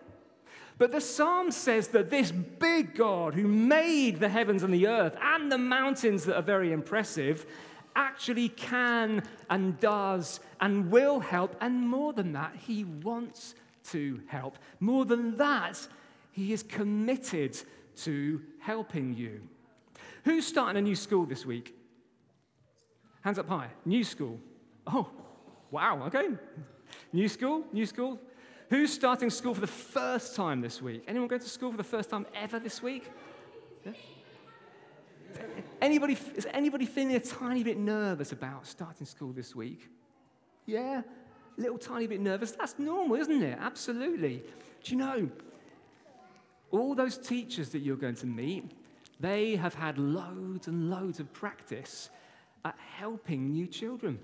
But 0.76 0.90
the 0.90 1.00
psalm 1.00 1.52
says 1.52 1.88
that 1.88 2.10
this 2.10 2.32
big 2.32 2.96
God 2.96 3.34
who 3.34 3.46
made 3.46 4.18
the 4.18 4.28
heavens 4.28 4.62
and 4.64 4.74
the 4.74 4.88
earth 4.88 5.16
and 5.22 5.50
the 5.50 5.58
mountains 5.58 6.24
that 6.24 6.36
are 6.36 6.42
very 6.42 6.72
impressive 6.72 7.46
actually 7.96 8.48
can 8.48 9.22
and 9.50 9.78
does 9.80 10.40
and 10.60 10.90
will 10.90 11.20
help. 11.20 11.56
And 11.60 11.88
more 11.88 12.12
than 12.12 12.32
that, 12.32 12.54
he 12.56 12.84
wants 12.84 13.54
to 13.90 14.20
help. 14.26 14.58
More 14.80 15.04
than 15.04 15.36
that, 15.36 15.86
he 16.32 16.52
is 16.52 16.62
committed 16.62 17.56
to 17.96 18.40
helping 18.60 19.14
you. 19.14 19.42
Who's 20.24 20.46
starting 20.46 20.76
a 20.78 20.82
new 20.82 20.96
school 20.96 21.26
this 21.26 21.44
week? 21.44 21.74
Hands 23.20 23.38
up 23.38 23.48
high. 23.48 23.68
New 23.84 24.04
school. 24.04 24.40
Oh, 24.86 25.10
wow, 25.70 26.02
okay. 26.06 26.28
New 27.12 27.28
school, 27.28 27.64
new 27.72 27.86
school. 27.86 28.18
Who's 28.70 28.92
starting 28.92 29.30
school 29.30 29.54
for 29.54 29.60
the 29.60 29.66
first 29.66 30.34
time 30.34 30.60
this 30.60 30.82
week? 30.82 31.04
Anyone 31.06 31.28
going 31.28 31.42
to 31.42 31.48
school 31.48 31.70
for 31.70 31.76
the 31.76 31.84
first 31.84 32.10
time 32.10 32.26
ever 32.34 32.58
this 32.58 32.82
week? 32.82 33.10
Yeah? 33.84 33.92
Anybody, 35.80 36.16
is 36.34 36.46
anybody 36.52 36.86
feeling 36.86 37.14
a 37.16 37.20
tiny 37.20 37.62
bit 37.62 37.78
nervous 37.78 38.32
about 38.32 38.66
starting 38.66 39.06
school 39.06 39.32
this 39.32 39.54
week? 39.54 39.90
Yeah? 40.66 41.02
A 41.56 41.60
little 41.60 41.78
tiny 41.78 42.06
bit 42.06 42.20
nervous? 42.20 42.52
That's 42.52 42.78
normal, 42.78 43.16
isn't 43.16 43.42
it? 43.42 43.58
Absolutely. 43.60 44.42
Do 44.82 44.92
you 44.92 44.96
know, 44.96 45.28
all 46.70 46.94
those 46.94 47.18
teachers 47.18 47.68
that 47.70 47.80
you're 47.80 47.96
going 47.96 48.14
to 48.16 48.26
meet, 48.26 48.72
they 49.20 49.56
have 49.56 49.74
had 49.74 49.98
loads 49.98 50.68
and 50.68 50.90
loads 50.90 51.20
of 51.20 51.32
practice 51.32 52.10
at 52.64 52.76
helping 52.96 53.50
new 53.50 53.66
children. 53.66 54.18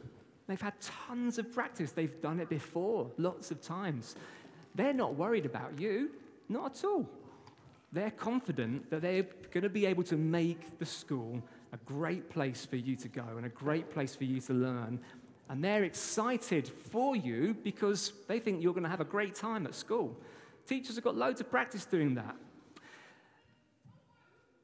They've 0.46 0.60
had 0.60 0.74
tons 0.80 1.38
of 1.38 1.52
practice. 1.52 1.92
They've 1.92 2.20
done 2.20 2.40
it 2.40 2.48
before, 2.48 3.10
lots 3.18 3.50
of 3.50 3.60
times. 3.60 4.16
They're 4.74 4.94
not 4.94 5.14
worried 5.14 5.46
about 5.46 5.78
you, 5.78 6.10
not 6.48 6.78
at 6.78 6.84
all 6.84 7.08
they're 7.92 8.10
confident 8.10 8.88
that 8.90 9.02
they're 9.02 9.26
going 9.50 9.62
to 9.62 9.68
be 9.68 9.86
able 9.86 10.04
to 10.04 10.16
make 10.16 10.78
the 10.78 10.86
school 10.86 11.42
a 11.72 11.76
great 11.78 12.30
place 12.30 12.64
for 12.64 12.76
you 12.76 12.96
to 12.96 13.08
go 13.08 13.24
and 13.36 13.46
a 13.46 13.50
great 13.50 13.90
place 13.92 14.14
for 14.14 14.24
you 14.24 14.40
to 14.40 14.52
learn. 14.52 15.00
And 15.48 15.64
they're 15.64 15.84
excited 15.84 16.68
for 16.68 17.16
you 17.16 17.56
because 17.64 18.12
they 18.28 18.38
think 18.38 18.62
you're 18.62 18.72
going 18.72 18.84
to 18.84 18.90
have 18.90 19.00
a 19.00 19.04
great 19.04 19.34
time 19.34 19.66
at 19.66 19.74
school. 19.74 20.16
Teachers 20.66 20.94
have 20.94 21.04
got 21.04 21.16
loads 21.16 21.40
of 21.40 21.50
practice 21.50 21.84
doing 21.84 22.14
that. 22.14 22.36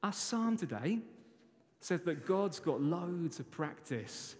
Our 0.02 0.12
psalm 0.12 0.56
today 0.56 1.00
says 1.80 2.00
that 2.02 2.26
God's 2.26 2.60
got 2.60 2.80
loads 2.80 3.40
of 3.40 3.50
practice 3.50 4.36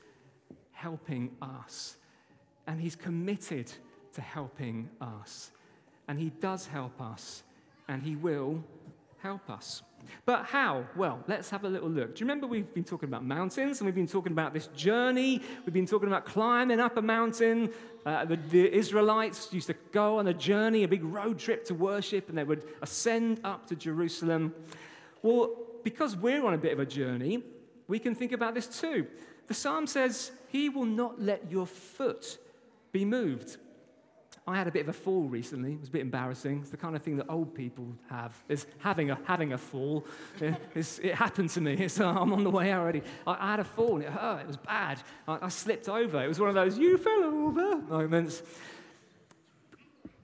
helping 0.71 1.31
us, 1.43 1.97
and 2.69 2.81
He's 2.81 2.95
committed 2.95 3.73
to 4.13 4.21
helping 4.21 4.89
us. 5.01 5.51
And 6.07 6.21
He 6.21 6.31
does 6.31 6.67
help 6.67 7.01
us, 7.01 7.43
and 7.89 8.03
He 8.03 8.17
will 8.17 8.63
help 9.19 9.49
us. 9.51 9.83
But 10.25 10.45
how? 10.47 10.85
Well, 10.97 11.23
let's 11.27 11.51
have 11.51 11.65
a 11.65 11.69
little 11.69 11.89
look. 11.89 12.15
Do 12.15 12.21
you 12.21 12.27
remember 12.27 12.47
we've 12.47 12.73
been 12.73 12.85
talking 12.85 13.09
about 13.09 13.25
mountains 13.25 13.81
and 13.81 13.87
we've 13.87 13.95
been 13.95 14.07
talking 14.07 14.33
about 14.33 14.53
this 14.55 14.69
journey? 14.69 15.43
We've 15.65 15.75
been 15.75 15.87
talking 15.87 16.09
about 16.09 16.25
climbing 16.25 16.81
up 16.81 16.97
a 16.97 17.03
mountain. 17.03 17.73
Uh, 18.05 18.25
the, 18.25 18.37
the 18.37 18.73
Israelites 18.73 19.53
used 19.53 19.67
to 19.67 19.75
go 19.93 20.19
on 20.19 20.29
a 20.29 20.35
journey, 20.35 20.85
a 20.85 20.89
big 20.89 21.05
road 21.05 21.39
trip 21.39 21.65
to 21.67 21.75
worship, 21.75 22.29
and 22.29 22.39
they 22.39 22.45
would 22.45 22.65
ascend 22.83 23.41
up 23.45 23.67
to 23.69 23.77
Jerusalem. 23.77 24.55
Well, 25.23 25.51
because 25.83 26.17
we're 26.17 26.45
on 26.45 26.55
a 26.55 26.59
bit 26.59 26.73
of 26.73 26.81
a 26.81 26.87
journey, 26.87 27.43
we 27.89 27.99
can 27.99 28.15
think 28.15 28.33
about 28.33 28.55
this 28.55 28.81
too. 28.81 29.07
The 29.47 29.55
psalm 29.55 29.87
says, 29.87 30.33
He 30.49 30.69
will 30.69 30.85
not 30.85 31.21
let 31.21 31.51
your 31.51 31.67
foot 31.67 32.39
be 32.93 33.05
moved. 33.05 33.57
I 34.49 34.57
had 34.57 34.69
a 34.69 34.71
bit 34.71 34.83
of 34.83 34.89
a 34.89 34.93
fall 34.93 35.25
recently. 35.25 35.73
It 35.73 35.81
was 35.81 35.89
a 35.89 35.93
bit 35.93 36.03
embarrassing. 36.03 36.61
It's 36.61 36.71
the 36.71 36.77
kind 36.77 36.95
of 36.95 37.03
thing 37.03 37.17
that 37.17 37.27
old 37.29 37.53
people 37.53 37.89
have, 38.09 38.33
is 38.49 38.67
having 38.79 39.11
a, 39.11 39.19
having 39.25 39.53
a 39.55 39.59
fall. 39.59 40.07
it 40.41 41.15
happened 41.15 41.51
to 41.51 41.61
me. 41.61 41.89
So 41.97 42.07
I'm 42.07 42.33
on 42.33 42.45
the 42.45 42.51
way 42.51 42.73
already. 42.75 43.03
I, 43.27 43.37
I, 43.41 43.51
had 43.53 43.61
a 43.61 43.65
fall 43.65 43.95
and 43.97 44.05
it 44.05 44.11
hurt. 44.11 44.43
It 44.43 44.47
was 44.47 44.59
bad. 44.59 45.03
I, 45.27 45.39
I 45.43 45.49
slipped 45.49 45.89
over. 45.89 46.23
It 46.23 46.29
was 46.29 46.39
one 46.39 46.51
of 46.51 46.55
those, 46.55 46.77
you 46.79 46.99
fell 46.99 47.25
over 47.25 47.77
moments. 47.77 48.43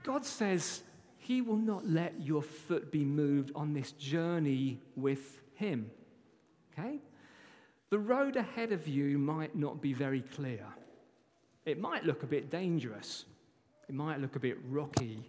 God 0.02 0.26
says 0.26 0.82
he 1.18 1.40
will 1.40 1.56
not 1.56 1.88
let 1.88 2.20
your 2.20 2.42
foot 2.42 2.92
be 2.92 3.04
moved 3.04 3.52
on 3.54 3.72
this 3.72 3.92
journey 3.92 4.80
with 4.96 5.40
him. 5.54 5.90
Okay? 6.72 6.98
The 7.90 7.98
road 7.98 8.36
ahead 8.36 8.72
of 8.72 8.86
you 8.86 9.18
might 9.18 9.56
not 9.56 9.80
be 9.80 9.92
very 9.92 10.20
clear. 10.20 10.66
It 11.64 11.80
might 11.80 12.04
look 12.04 12.22
a 12.22 12.26
bit 12.26 12.50
dangerous. 12.50 13.24
It 13.92 13.96
might 13.96 14.20
look 14.20 14.36
a 14.36 14.40
bit 14.40 14.56
rocky. 14.70 15.22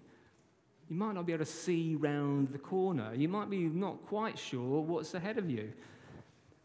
You 0.90 0.96
might 0.96 1.16
not 1.16 1.26
be 1.26 1.34
able 1.34 1.44
to 1.44 1.52
see 1.52 1.96
round 1.96 2.48
the 2.48 2.58
corner. 2.58 3.14
You 3.14 3.28
might 3.28 3.50
be 3.50 3.58
not 3.58 4.06
quite 4.08 4.40
sure 4.40 4.80
what's 4.80 5.14
ahead 5.14 5.38
of 5.38 5.50
you. 5.50 5.74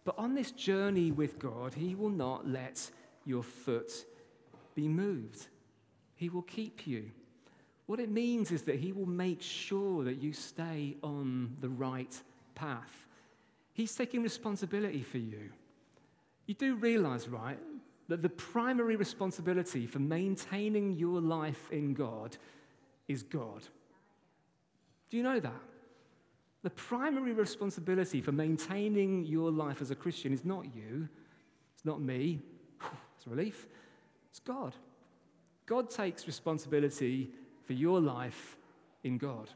But 0.04 0.16
on 0.16 0.32
this 0.32 0.52
journey 0.52 1.10
with 1.10 1.40
God, 1.40 1.74
He 1.74 1.96
will 1.96 2.08
not 2.08 2.46
let 2.46 2.88
your 3.24 3.42
foot 3.42 3.90
be 4.76 4.86
moved. 4.86 5.48
He 6.14 6.28
will 6.28 6.42
keep 6.42 6.86
you. 6.86 7.10
What 7.86 7.98
it 7.98 8.12
means 8.12 8.52
is 8.52 8.62
that 8.62 8.76
He 8.76 8.92
will 8.92 9.08
make 9.08 9.42
sure 9.42 10.04
that 10.04 10.22
you 10.22 10.32
stay 10.32 10.96
on 11.02 11.56
the 11.60 11.68
right 11.68 12.16
path. 12.54 13.08
He's 13.72 13.92
taking 13.96 14.22
responsibility 14.22 15.02
for 15.02 15.18
you. 15.18 15.50
You 16.46 16.54
do 16.54 16.76
realize, 16.76 17.28
right, 17.28 17.58
that 18.08 18.22
the 18.22 18.28
primary 18.28 18.96
responsibility 18.96 19.86
for 19.86 19.98
maintaining 19.98 20.92
your 20.92 21.20
life 21.20 21.70
in 21.70 21.94
God 21.94 22.36
is 23.06 23.22
God. 23.22 23.62
Do 25.10 25.16
you 25.16 25.22
know 25.22 25.40
that? 25.40 25.62
The 26.62 26.70
primary 26.70 27.32
responsibility 27.32 28.20
for 28.20 28.32
maintaining 28.32 29.24
your 29.26 29.50
life 29.50 29.80
as 29.80 29.90
a 29.90 29.94
Christian 29.94 30.32
is 30.32 30.44
not 30.44 30.64
you, 30.74 31.08
it's 31.74 31.84
not 31.84 32.00
me, 32.00 32.40
it's 33.16 33.26
a 33.26 33.30
relief, 33.30 33.66
it's 34.30 34.40
God. 34.40 34.74
God 35.66 35.90
takes 35.90 36.26
responsibility 36.26 37.30
for 37.66 37.74
your 37.74 38.00
life 38.00 38.56
in 39.04 39.18
God. 39.18 39.50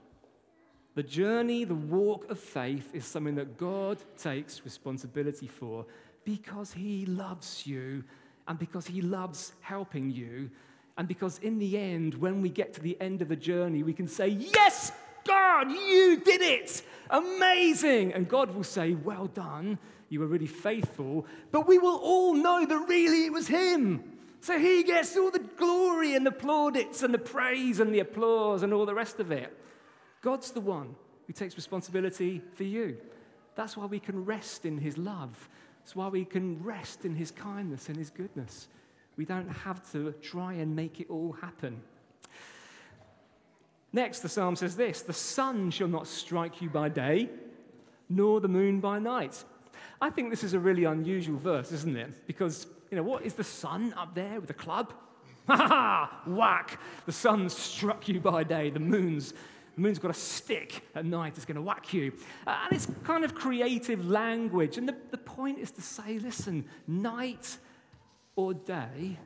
The 0.95 1.03
journey, 1.03 1.65
the 1.65 1.75
walk 1.75 2.31
of 2.31 2.39
faith 2.39 2.95
is 2.95 3.07
something 3.07 3.35
that 3.37 3.57
God 3.57 3.99
takes 4.19 4.63
responsibility 4.63 5.47
for 5.47 5.87
because 6.25 6.75
He 6.75 7.07
loves 7.07 7.67
you 7.67 8.05
and 8.49 8.59
because 8.59 8.87
He 8.87 9.01
loves 9.01 9.53
helping 9.61 10.11
you, 10.11 10.51
and 10.97 11.09
because 11.09 11.39
in 11.39 11.59
the 11.59 11.79
end, 11.79 12.15
when 12.15 12.43
we 12.43 12.49
get 12.49 12.75
to 12.75 12.81
the 12.81 13.01
end 13.01 13.23
of 13.23 13.29
the 13.29 13.37
journey, 13.37 13.83
we 13.83 13.93
can 13.93 14.07
say, 14.07 14.29
Yes, 14.29 14.93
God, 15.27 15.71
you 15.71 16.21
did 16.25 16.41
it! 16.41 16.83
Amazing! 17.11 18.13
And 18.13 18.29
God 18.29 18.55
will 18.55 18.65
say, 18.65 18.95
Well 18.95 19.27
done, 19.27 19.79
you 20.09 20.21
were 20.21 20.27
really 20.27 20.47
faithful, 20.47 21.27
but 21.51 21.67
we 21.67 21.79
will 21.79 21.97
all 21.97 22.35
know 22.35 22.67
that 22.67 22.89
really 22.89 23.27
it 23.27 23.33
was 23.33 23.49
Him. 23.49 24.05
So 24.41 24.59
He 24.59 24.83
gets 24.83 25.17
all 25.17 25.31
the 25.31 25.39
glory 25.39 26.15
and 26.15 26.27
the 26.27 26.33
plaudits 26.33 27.03
and 27.03 27.15
the 27.15 27.19
praise 27.19 27.81
and 27.81 27.95
the 27.95 28.01
applause 28.01 28.63
and 28.63 28.73
all 28.75 28.85
the 28.85 28.95
rest 28.95 29.21
of 29.21 29.31
it. 29.31 29.57
God's 30.21 30.51
the 30.51 30.61
one 30.61 30.95
who 31.27 31.33
takes 31.33 31.57
responsibility 31.57 32.43
for 32.55 32.65
you. 32.65 32.97
That's 33.55 33.77
why 33.77 33.87
we 33.87 34.01
can 34.01 34.25
rest 34.25 34.65
in 34.65 34.79
His 34.79 34.99
love. 34.99 35.49
It's 35.83 35.97
why 35.97 36.09
we 36.09 36.25
can 36.25 36.63
rest 36.63 37.05
in 37.05 37.15
His 37.15 37.31
kindness 37.31 37.89
and 37.89 37.97
His 37.97 38.11
goodness. 38.11 38.69
We 39.17 39.25
don't 39.25 39.49
have 39.49 39.91
to 39.93 40.13
try 40.23 40.55
and 40.55 40.75
make 40.75 41.01
it 41.01 41.11
all 41.11 41.33
happen. 41.33 41.83
Next, 43.93 44.21
the 44.21 44.29
psalm 44.29 44.57
says 44.57 44.77
this 44.77 45.03
The 45.03 45.13
sun 45.13 45.71
shall 45.71 45.89
not 45.89 46.07
strike 46.07 46.63
you 46.63 46.71
by 46.71 46.89
day, 46.89 47.29
nor 48.09 48.41
the 48.41 48.49
moon 48.49 48.81
by 48.81 48.99
night. 48.99 49.45
I 50.01 50.11
think 50.11 50.31
this 50.31 50.43
is 50.43 50.55
a 50.55 50.59
really 50.59 50.85
unusual 50.85 51.39
verse, 51.39 51.71
isn't 51.73 51.97
it? 51.97 52.27
Because, 52.27 52.67
you 52.91 52.97
know, 52.97 53.03
what 53.03 53.25
is 53.25 53.35
the 53.35 53.45
sun 53.45 53.95
up 53.97 54.15
there 54.15 54.41
with 54.41 54.51
a 54.51 54.55
club? 54.55 54.93
Ha 55.49 55.57
ha! 55.57 56.23
Whack! 56.25 56.79
The 57.05 57.11
sun 57.11 57.49
struck 57.49 58.09
you 58.09 58.21
by 58.21 58.45
day, 58.45 58.71
the 58.71 58.79
moon's 58.79 59.35
the 59.75 59.81
moon's 59.81 59.99
got 59.99 60.11
a 60.11 60.15
stick 60.15 60.83
at 60.95 61.05
night, 61.05 61.35
it's 61.37 61.45
going 61.45 61.57
to 61.57 61.63
whack 61.63 61.93
you. 61.95 62.13
Uh, 62.47 62.65
and 62.65 62.73
it's 62.73 62.87
kind 63.05 63.25
of 63.25 63.35
creative 63.35 64.07
language. 64.09 64.77
And 64.77 64.89
the, 64.89 64.97
the 65.11 65.19
point 65.19 65.59
is 65.59 65.71
to 65.73 65.83
say, 65.83 66.19
listen, 66.19 66.65
night 66.87 67.57
or 68.37 68.55
day, 68.55 69.19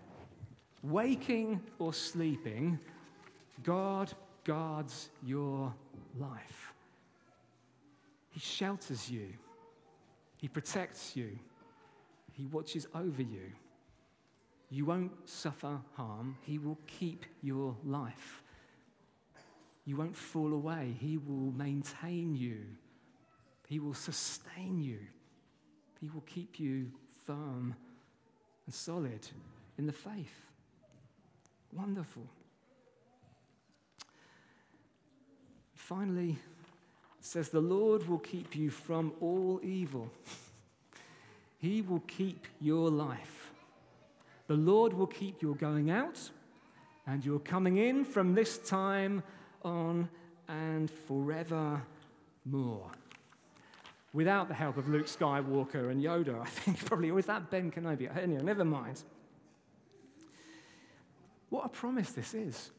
waking 0.82 1.60
or 1.78 1.92
sleeping, 1.92 2.78
God 3.62 4.12
guards 4.44 5.10
your 5.24 5.74
life. 6.18 6.72
He 8.30 8.40
shelters 8.40 9.10
you, 9.10 9.28
He 10.36 10.46
protects 10.46 11.16
you, 11.16 11.38
He 12.32 12.46
watches 12.46 12.86
over 12.94 13.22
you. 13.22 13.52
You 14.68 14.84
won't 14.84 15.12
suffer 15.24 15.80
harm, 15.94 16.36
He 16.42 16.58
will 16.58 16.78
keep 16.86 17.24
your 17.42 17.74
life. 17.84 18.42
You 19.86 19.96
won't 19.96 20.16
fall 20.16 20.52
away. 20.52 20.94
He 21.00 21.16
will 21.16 21.52
maintain 21.56 22.34
you, 22.34 22.58
He 23.68 23.78
will 23.78 23.94
sustain 23.94 24.80
you, 24.82 24.98
He 26.00 26.10
will 26.10 26.24
keep 26.26 26.60
you 26.60 26.90
firm 27.24 27.74
and 28.66 28.74
solid 28.74 29.26
in 29.78 29.86
the 29.86 29.92
faith. 29.92 30.50
Wonderful. 31.72 32.26
Finally, 35.74 36.30
it 36.30 37.24
says, 37.24 37.50
The 37.50 37.60
Lord 37.60 38.08
will 38.08 38.18
keep 38.18 38.56
you 38.56 38.70
from 38.70 39.12
all 39.20 39.60
evil. 39.62 40.10
he 41.58 41.80
will 41.82 42.02
keep 42.08 42.46
your 42.60 42.90
life. 42.90 43.52
The 44.48 44.54
Lord 44.54 44.92
will 44.92 45.06
keep 45.06 45.42
your 45.42 45.54
going 45.54 45.90
out 45.90 46.30
and 47.06 47.24
your 47.24 47.38
coming 47.38 47.76
in 47.76 48.04
from 48.04 48.34
this 48.34 48.58
time 48.58 49.22
on 49.62 50.08
and 50.48 50.90
forevermore. 50.90 51.80
Without 54.12 54.48
the 54.48 54.54
help 54.54 54.76
of 54.76 54.88
Luke 54.88 55.06
Skywalker 55.06 55.90
and 55.90 56.02
Yoda, 56.02 56.40
I 56.40 56.46
think 56.46 56.84
probably, 56.86 57.10
or 57.10 57.18
is 57.18 57.26
that 57.26 57.50
Ben 57.50 57.70
Kenobi? 57.70 58.08
Anyway, 58.22 58.42
never 58.42 58.64
mind. 58.64 59.02
What 61.50 61.66
a 61.66 61.68
promise 61.68 62.12
this 62.12 62.34
is. 62.34 62.70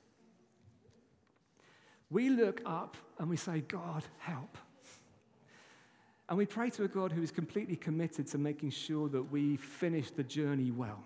We 2.09 2.29
look 2.29 2.61
up 2.65 2.97
and 3.19 3.29
we 3.29 3.37
say, 3.37 3.61
God, 3.61 4.03
help. 4.19 4.57
And 6.29 6.37
we 6.37 6.45
pray 6.45 6.69
to 6.71 6.83
a 6.83 6.87
God 6.87 7.11
who 7.11 7.21
is 7.21 7.31
completely 7.31 7.75
committed 7.75 8.27
to 8.27 8.37
making 8.37 8.71
sure 8.71 9.07
that 9.09 9.31
we 9.31 9.55
finish 9.57 10.11
the 10.11 10.23
journey 10.23 10.71
well. 10.71 11.03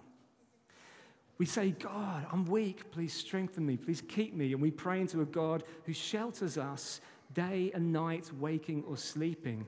We 1.41 1.47
say, 1.47 1.71
God, 1.71 2.27
I'm 2.32 2.45
weak. 2.45 2.91
Please 2.91 3.12
strengthen 3.12 3.65
me. 3.65 3.75
Please 3.75 3.99
keep 3.99 4.36
me. 4.36 4.54
And 4.54 4.62
we 4.62 4.69
pray 4.69 5.01
into 5.01 5.21
a 5.21 5.25
God 5.25 5.63
who 5.86 5.91
shelters 5.91 6.56
us 6.56 7.01
day 7.34 7.71
and 7.73 7.91
night, 7.91 8.30
waking 8.39 8.84
or 8.88 8.95
sleeping. 8.95 9.65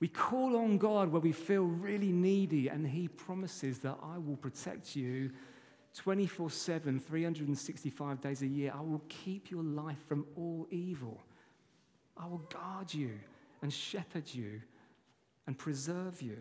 We 0.00 0.08
call 0.08 0.56
on 0.56 0.78
God 0.78 1.12
where 1.12 1.20
we 1.20 1.32
feel 1.32 1.64
really 1.64 2.10
needy, 2.10 2.68
and 2.68 2.86
He 2.86 3.06
promises 3.06 3.80
that 3.80 3.98
I 4.02 4.16
will 4.16 4.38
protect 4.38 4.96
you 4.96 5.30
24 5.94 6.48
7, 6.48 7.00
365 7.00 8.22
days 8.22 8.40
a 8.40 8.46
year. 8.46 8.72
I 8.74 8.80
will 8.80 9.02
keep 9.10 9.50
your 9.50 9.62
life 9.62 10.02
from 10.08 10.24
all 10.36 10.66
evil. 10.70 11.22
I 12.16 12.26
will 12.28 12.46
guard 12.50 12.94
you 12.94 13.10
and 13.60 13.70
shepherd 13.70 14.32
you 14.32 14.62
and 15.46 15.58
preserve 15.58 16.22
you. 16.22 16.38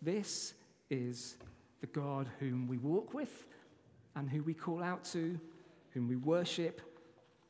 This 0.00 0.54
is 0.88 1.36
the 1.80 1.86
God 1.86 2.28
whom 2.40 2.66
we 2.66 2.78
walk 2.78 3.14
with 3.14 3.46
and 4.14 4.28
who 4.28 4.42
we 4.42 4.54
call 4.54 4.82
out 4.82 5.04
to, 5.04 5.38
whom 5.94 6.08
we 6.08 6.16
worship, 6.16 6.80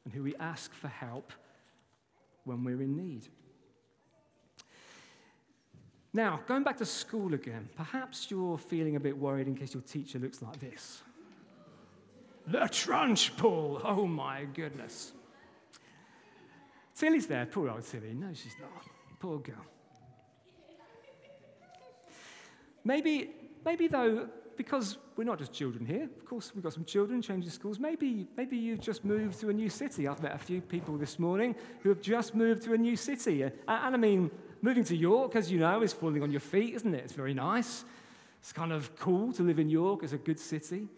and 0.04 0.12
who 0.12 0.22
we 0.22 0.34
ask 0.36 0.72
for 0.72 0.88
help 0.88 1.32
when 2.44 2.64
we're 2.64 2.82
in 2.82 2.96
need. 2.96 3.28
Now, 6.12 6.40
going 6.46 6.62
back 6.62 6.78
to 6.78 6.86
school 6.86 7.34
again, 7.34 7.68
perhaps 7.76 8.30
you're 8.30 8.58
feeling 8.58 8.96
a 8.96 9.00
bit 9.00 9.16
worried 9.16 9.46
in 9.46 9.54
case 9.54 9.74
your 9.74 9.82
teacher 9.82 10.18
looks 10.18 10.40
like 10.40 10.58
this. 10.58 11.02
The 12.46 12.60
Trunchbull. 12.60 13.82
Oh 13.84 14.06
my 14.06 14.44
goodness. 14.54 15.12
Tilly's 16.94 17.26
there. 17.26 17.46
Poor 17.46 17.68
old 17.68 17.84
Tilly. 17.84 18.14
No, 18.14 18.28
she's 18.32 18.54
not. 18.60 18.84
Poor 19.20 19.38
girl. 19.38 19.64
Maybe, 22.84 23.30
maybe 23.68 23.86
though, 23.86 24.26
because 24.56 24.96
we're 25.16 25.24
not 25.24 25.38
just 25.38 25.52
children 25.52 25.84
here, 25.84 26.04
of 26.04 26.24
course, 26.24 26.52
we've 26.54 26.64
got 26.64 26.72
some 26.72 26.86
children 26.86 27.20
changing 27.20 27.50
schools. 27.50 27.78
Maybe, 27.78 28.26
maybe 28.34 28.56
you've 28.56 28.80
just 28.80 29.04
moved 29.04 29.38
to 29.40 29.50
a 29.50 29.52
new 29.52 29.68
city. 29.68 30.08
I've 30.08 30.22
met 30.22 30.34
a 30.34 30.38
few 30.38 30.62
people 30.62 30.96
this 30.96 31.18
morning 31.18 31.54
who 31.82 31.90
have 31.90 32.00
just 32.00 32.34
moved 32.34 32.62
to 32.62 32.72
a 32.72 32.78
new 32.78 32.96
city. 32.96 33.42
And, 33.42 33.52
and 33.68 33.94
I 33.94 33.98
mean, 33.98 34.30
moving 34.62 34.84
to 34.84 34.96
York, 34.96 35.36
as 35.36 35.52
you 35.52 35.58
know, 35.58 35.82
is 35.82 35.92
falling 35.92 36.22
on 36.22 36.30
your 36.30 36.40
feet, 36.40 36.74
isn't 36.76 36.94
it? 36.94 37.04
It's 37.04 37.12
very 37.12 37.34
nice. 37.34 37.84
It's 38.40 38.54
kind 38.54 38.72
of 38.72 38.96
cool 38.96 39.34
to 39.34 39.42
live 39.42 39.58
in 39.58 39.68
York. 39.68 40.02
It's 40.02 40.14
a 40.14 40.18
good 40.28 40.40
city. 40.40 40.88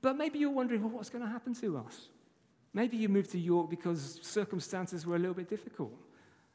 But 0.00 0.16
maybe 0.16 0.38
you're 0.38 0.50
wondering, 0.60 0.82
well, 0.82 0.92
what's 0.92 1.10
going 1.10 1.24
to 1.24 1.30
happen 1.30 1.52
to 1.54 1.78
us? 1.78 2.10
Maybe 2.72 2.96
you 2.96 3.08
moved 3.08 3.32
to 3.32 3.40
York 3.40 3.68
because 3.68 4.20
circumstances 4.22 5.04
were 5.04 5.16
a 5.16 5.18
little 5.18 5.34
bit 5.34 5.50
difficult. 5.50 5.96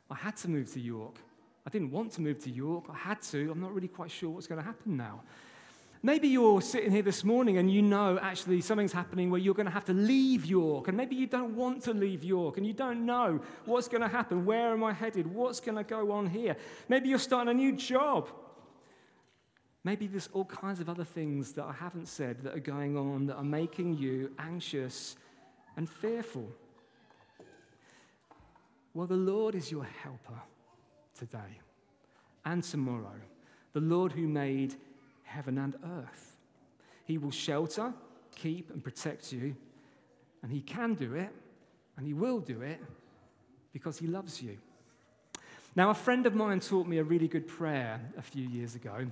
I 0.09 0.15
had 0.15 0.37
to 0.37 0.49
move 0.49 0.71
to 0.71 0.79
York. 0.79 1.17
I 1.65 1.69
didn't 1.69 1.91
want 1.91 2.11
to 2.13 2.21
move 2.21 2.39
to 2.43 2.51
York. 2.51 2.85
I 2.89 2.95
had 2.95 3.21
to. 3.23 3.51
I'm 3.51 3.59
not 3.59 3.73
really 3.73 3.87
quite 3.87 4.11
sure 4.11 4.29
what's 4.29 4.47
going 4.47 4.61
to 4.61 4.65
happen 4.65 4.97
now. 4.97 5.21
Maybe 6.03 6.27
you're 6.27 6.61
sitting 6.61 6.91
here 6.91 7.01
this 7.01 7.23
morning 7.23 7.57
and 7.57 7.73
you 7.73 7.81
know 7.81 8.19
actually 8.21 8.61
something's 8.61 8.93
happening 8.93 9.31
where 9.31 9.41
you're 9.41 9.55
going 9.55 9.65
to 9.65 9.71
have 9.71 9.85
to 9.85 9.93
leave 9.93 10.45
York. 10.45 10.87
And 10.87 10.95
maybe 10.95 11.15
you 11.15 11.25
don't 11.25 11.55
want 11.55 11.81
to 11.85 11.93
leave 11.95 12.23
York 12.23 12.57
and 12.57 12.67
you 12.67 12.73
don't 12.73 13.07
know 13.07 13.41
what's 13.65 13.87
going 13.87 14.01
to 14.01 14.07
happen. 14.07 14.45
Where 14.45 14.71
am 14.71 14.83
I 14.83 14.93
headed? 14.93 15.25
What's 15.25 15.59
going 15.59 15.77
to 15.77 15.83
go 15.83 16.11
on 16.11 16.27
here? 16.27 16.55
Maybe 16.89 17.09
you're 17.09 17.17
starting 17.17 17.49
a 17.49 17.55
new 17.55 17.71
job. 17.71 18.29
Maybe 19.83 20.05
there's 20.05 20.29
all 20.33 20.45
kinds 20.45 20.79
of 20.79 20.89
other 20.89 21.03
things 21.03 21.53
that 21.53 21.65
I 21.65 21.73
haven't 21.73 22.07
said 22.07 22.43
that 22.43 22.55
are 22.55 22.59
going 22.59 22.95
on 22.97 23.25
that 23.25 23.37
are 23.37 23.43
making 23.43 23.97
you 23.97 24.31
anxious 24.37 25.15
and 25.75 25.89
fearful. 25.89 26.47
Well, 28.93 29.07
the 29.07 29.15
Lord 29.15 29.55
is 29.55 29.71
your 29.71 29.87
helper 30.03 30.39
today 31.17 31.59
and 32.45 32.63
tomorrow. 32.63 33.15
The 33.73 33.81
Lord 33.81 34.11
who 34.11 34.27
made 34.27 34.75
heaven 35.23 35.57
and 35.57 35.75
earth. 35.83 36.37
He 37.05 37.17
will 37.17 37.31
shelter, 37.31 37.93
keep, 38.35 38.69
and 38.69 38.83
protect 38.83 39.33
you. 39.33 39.55
And 40.41 40.51
He 40.51 40.61
can 40.61 40.93
do 40.93 41.15
it, 41.15 41.29
and 41.97 42.05
He 42.05 42.13
will 42.13 42.39
do 42.39 42.61
it 42.61 42.79
because 43.73 43.97
He 43.97 44.07
loves 44.07 44.41
you. 44.41 44.57
Now, 45.75 45.89
a 45.89 45.93
friend 45.93 46.25
of 46.25 46.35
mine 46.35 46.61
taught 46.61 46.87
me 46.87 46.99
a 46.99 47.03
really 47.03 47.27
good 47.27 47.47
prayer 47.47 47.99
a 48.17 48.21
few 48.21 48.47
years 48.47 48.75
ago. 48.75 49.07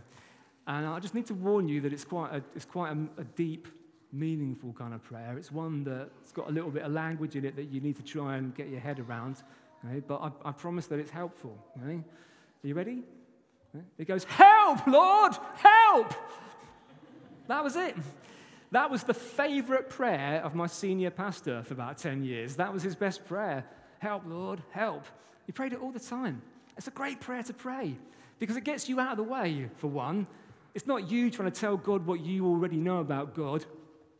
And 0.65 0.85
I 0.87 0.99
just 0.99 1.13
need 1.13 1.25
to 1.25 1.33
warn 1.33 1.67
you 1.67 1.81
that 1.81 1.91
it's 1.91 2.05
quite 2.05 2.33
a, 2.33 2.41
it's 2.55 2.65
quite 2.65 2.95
a, 2.95 3.21
a 3.21 3.23
deep, 3.35 3.67
meaningful 4.13 4.71
kind 4.71 4.93
of 4.93 5.03
prayer. 5.03 5.37
It's 5.37 5.51
one 5.51 5.83
that's 5.83 6.31
got 6.31 6.47
a 6.49 6.51
little 6.51 6.71
bit 6.71 6.83
of 6.83 6.93
language 6.93 7.35
in 7.35 7.43
it 7.43 7.57
that 7.57 7.65
you 7.65 7.81
need 7.81 7.97
to 7.97 8.03
try 8.03 8.37
and 8.37 8.55
get 8.55 8.69
your 8.69 8.79
head 8.79 8.99
around. 8.99 9.43
Okay? 9.85 10.01
But 10.05 10.21
I, 10.21 10.49
I, 10.49 10.51
promise 10.51 10.87
that 10.87 10.99
it's 10.99 11.11
helpful. 11.11 11.57
Okay? 11.81 11.95
Are 11.95 12.67
you 12.67 12.73
ready? 12.73 13.03
It 13.97 14.07
goes, 14.07 14.23
Help, 14.25 14.85
Lord, 14.87 15.33
help! 15.55 16.13
That 17.47 17.63
was 17.63 17.75
it. 17.75 17.95
That 18.71 18.89
was 18.89 19.03
the 19.03 19.13
favorite 19.13 19.89
prayer 19.89 20.41
of 20.43 20.55
my 20.55 20.67
senior 20.67 21.11
pastor 21.11 21.63
for 21.63 21.73
about 21.73 21.97
10 21.97 22.23
years. 22.23 22.55
That 22.55 22.73
was 22.73 22.81
his 22.81 22.95
best 22.95 23.25
prayer. 23.25 23.65
Help, 23.99 24.23
Lord, 24.25 24.61
help. 24.71 25.05
He 25.45 25.51
prayed 25.51 25.73
it 25.73 25.79
all 25.79 25.91
the 25.91 25.99
time. 25.99 26.41
It's 26.77 26.87
a 26.87 26.91
great 26.91 27.21
prayer 27.21 27.43
to 27.43 27.53
pray 27.53 27.95
because 28.39 28.57
it 28.57 28.63
gets 28.63 28.89
you 28.89 28.99
out 28.99 29.11
of 29.11 29.17
the 29.17 29.23
way, 29.23 29.69
for 29.77 29.87
one. 29.87 30.27
It's 30.73 30.87
not 30.87 31.11
you 31.11 31.29
trying 31.29 31.51
to 31.51 31.59
tell 31.59 31.77
God 31.77 32.05
what 32.05 32.21
you 32.21 32.47
already 32.47 32.77
know 32.77 32.97
about 32.97 33.35
God, 33.35 33.63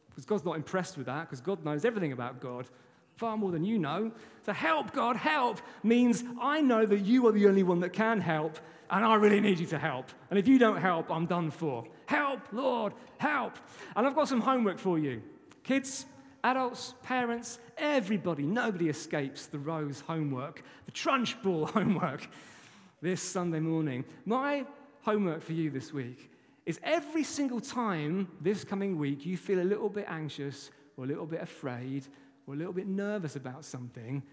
because 0.10 0.26
God's 0.26 0.46
not 0.46 0.56
impressed 0.56 0.98
with 0.98 1.08
that, 1.08 1.22
because 1.22 1.42
God 1.42 1.66
knows 1.66 1.84
everything 1.84 2.12
about 2.12 2.40
God, 2.40 2.68
far 3.16 3.38
more 3.38 3.52
than 3.52 3.64
you 3.64 3.80
know. 3.80 4.12
So, 4.46 4.54
help, 4.54 4.92
God, 4.94 5.16
help 5.16 5.62
means 5.84 6.24
I 6.42 6.62
know 6.62 6.86
that 6.86 7.00
you 7.00 7.28
are 7.28 7.32
the 7.32 7.48
only 7.48 7.64
one 7.64 7.80
that 7.82 7.94
can 7.94 8.20
help, 8.20 8.60
and 8.90 9.06
I 9.06 9.16
really 9.16 9.40
need 9.40 9.60
you 9.60 9.66
to 9.68 9.80
help. 9.80 10.10
And 10.30 10.38
if 10.38 10.48
you 10.48 10.60
don't 10.60 10.78
help, 10.78 11.10
I'm 11.10 11.26
done 11.26 11.52
for. 11.52 11.86
Help, 12.06 12.42
Lord, 12.52 12.94
help. 13.18 13.54
And 13.96 14.06
I've 14.06 14.16
got 14.16 14.28
some 14.28 14.42
homework 14.42 14.80
for 14.80 15.00
you. 15.00 15.22
Kids, 15.64 16.06
adults, 16.44 16.94
parents, 17.04 17.60
everybody, 17.78 18.44
nobody 18.44 18.90
escapes 18.90 19.46
the 19.46 19.60
Rose 19.60 20.02
homework, 20.02 20.64
the 20.86 20.92
Trunchbull 20.92 21.70
homework 21.74 22.28
this 23.02 23.22
Sunday 23.22 23.60
morning. 23.60 24.04
My 24.26 24.66
homework 25.02 25.42
for 25.42 25.54
you 25.54 25.70
this 25.70 25.94
week 25.94 26.30
is 26.66 26.80
every 26.84 27.24
single 27.24 27.60
time 27.60 28.28
this 28.42 28.64
coming 28.64 28.98
week 28.98 29.26
you 29.26 29.38
feel 29.38 29.60
a 29.60 29.64
little 29.64 29.90
bit 29.90 30.06
anxious 30.08 30.72
or 30.98 31.04
a 31.04 31.08
little 31.08 31.26
bit 31.26 31.42
afraid 31.42 32.08
or 32.48 32.54
a 32.54 32.58
little 32.58 32.74
bit 32.74 32.88
nervous 32.88 33.36
about 33.36 33.66
something, 33.66 34.24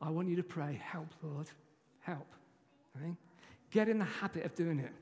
I 0.00 0.10
want 0.10 0.28
you 0.28 0.36
to 0.36 0.42
pray, 0.42 0.80
Help, 0.82 1.08
Lord, 1.22 1.48
help. 2.00 2.26
Okay? 2.96 3.14
Get 3.70 3.88
in 3.88 3.98
the 3.98 4.04
habit 4.04 4.44
of 4.44 4.54
doing 4.54 4.78
it. 4.78 4.92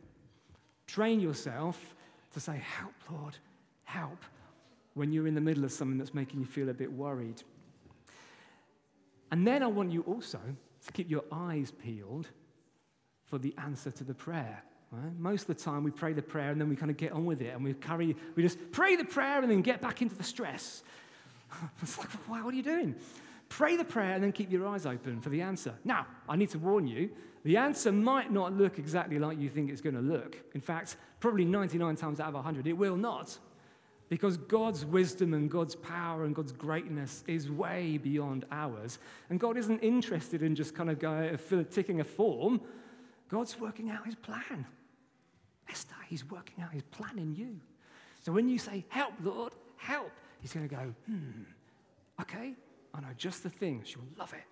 Train 0.87 1.21
yourself 1.21 1.95
to 2.33 2.41
say, 2.41 2.61
Help, 2.79 2.95
Lord, 3.11 3.37
help, 3.85 4.25
when 4.95 5.13
you're 5.13 5.27
in 5.27 5.35
the 5.35 5.41
middle 5.41 5.65
of 5.65 5.73
something 5.73 5.99
that's 5.99 6.15
making 6.15 6.41
you 6.41 6.47
feel 6.47 6.69
a 6.69 6.75
bit 6.75 6.93
worried. 6.93 7.43
And 9.31 9.47
then 9.47 9.63
I 9.63 9.67
want 9.67 9.93
you 9.93 10.03
also 10.03 10.41
to 10.87 10.93
keep 10.93 11.11
your 11.11 11.25
eyes 11.33 11.73
peeled 11.83 12.29
for 13.25 13.39
the 13.39 13.55
answer 13.59 13.91
to 13.91 14.05
the 14.05 14.15
prayer. 14.15 14.63
Right? 14.93 15.19
Most 15.19 15.43
of 15.43 15.57
the 15.57 15.63
time, 15.63 15.83
we 15.83 15.91
pray 15.91 16.13
the 16.13 16.23
prayer 16.23 16.51
and 16.51 16.61
then 16.61 16.69
we 16.69 16.77
kind 16.77 16.91
of 16.91 16.97
get 16.97 17.13
on 17.13 17.27
with 17.27 17.41
it 17.41 17.53
and 17.55 17.65
we 17.65 17.75
carry, 17.75 18.17
we 18.37 18.43
just 18.43 18.59
pray 18.71 18.97
the 18.97 19.05
prayer 19.05 19.43
and 19.43 19.51
then 19.51 19.63
get 19.63 19.81
back 19.81 20.01
into 20.01 20.15
the 20.15 20.23
stress. 20.23 20.85
it's 21.83 21.99
like, 21.99 22.09
wow, 22.29 22.45
what 22.45 22.55
are 22.55 22.57
you 22.57 22.63
doing? 22.63 22.95
Pray 23.49 23.77
the 23.77 23.85
prayer 23.85 24.15
and 24.15 24.25
then 24.25 24.33
keep 24.33 24.51
your 24.51 24.67
eyes 24.67 24.87
open 24.87 25.21
for 25.21 25.29
the 25.29 25.41
answer. 25.41 25.75
Now, 25.85 26.07
I 26.29 26.37
need 26.37 26.51
to 26.51 26.59
warn 26.59 26.87
you 26.87 27.11
the 27.45 27.59
answer 27.59 27.93
might 27.93 28.33
not 28.33 28.53
look 28.55 28.79
exactly 28.81 29.21
like 29.21 29.39
you 29.39 29.49
think 29.49 29.71
it's 29.71 29.81
going 29.81 29.95
to 29.95 30.01
look. 30.01 30.37
In 30.55 30.61
fact, 30.61 30.97
probably 31.21 31.45
99 31.45 31.95
times 31.95 32.19
out 32.19 32.29
of 32.29 32.35
100, 32.35 32.67
it 32.67 32.73
will 32.73 32.97
not. 32.97 33.39
Because 34.09 34.37
God's 34.37 34.85
wisdom 34.85 35.33
and 35.33 35.49
God's 35.49 35.77
power 35.77 36.25
and 36.25 36.35
God's 36.35 36.51
greatness 36.51 37.23
is 37.29 37.49
way 37.49 37.99
beyond 37.99 38.47
ours. 38.51 38.99
And 39.31 39.39
God 39.39 39.57
isn't 39.57 39.79
interested 39.79 40.43
in 40.43 40.57
just 40.57 40.75
kind 40.75 40.91
of 40.91 40.99
going, 40.99 41.35
uh, 41.35 41.65
ticking 41.71 42.01
a 42.01 42.05
form. 42.05 42.61
God's 43.29 43.61
working 43.61 43.91
out 43.91 44.05
his 44.05 44.17
plan. 44.17 44.67
Esther, 45.69 45.95
he's 46.09 46.29
working 46.29 46.65
out 46.65 46.73
his 46.73 46.83
plan 46.83 47.17
in 47.17 47.35
you. 47.37 47.61
So 48.25 48.33
when 48.33 48.49
you 48.49 48.59
say, 48.59 48.85
Help, 48.89 49.15
Lord, 49.23 49.53
help, 49.77 50.11
he's 50.41 50.53
going 50.53 50.69
to 50.69 50.75
go, 50.75 50.95
Hmm, 51.07 51.43
okay, 52.21 52.55
I 52.95 53.01
know 53.01 53.09
just 53.17 53.43
the 53.43 53.51
thing. 53.51 53.83
She'll 53.85 54.03
love 54.19 54.33
it. 54.33 54.45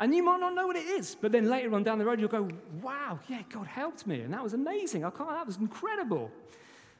And 0.00 0.14
you 0.14 0.24
might 0.24 0.40
not 0.40 0.54
know 0.54 0.66
what 0.66 0.76
it 0.76 0.86
is, 0.86 1.14
but 1.14 1.30
then 1.30 1.48
later 1.48 1.72
on 1.74 1.84
down 1.84 1.98
the 1.98 2.04
road, 2.04 2.18
you'll 2.18 2.28
go, 2.28 2.48
wow, 2.80 3.20
yeah, 3.28 3.42
God 3.48 3.66
helped 3.66 4.06
me. 4.06 4.22
And 4.22 4.34
that 4.34 4.42
was 4.42 4.52
amazing. 4.52 5.04
I 5.04 5.10
can't, 5.10 5.28
that 5.28 5.46
was 5.46 5.58
incredible. 5.58 6.30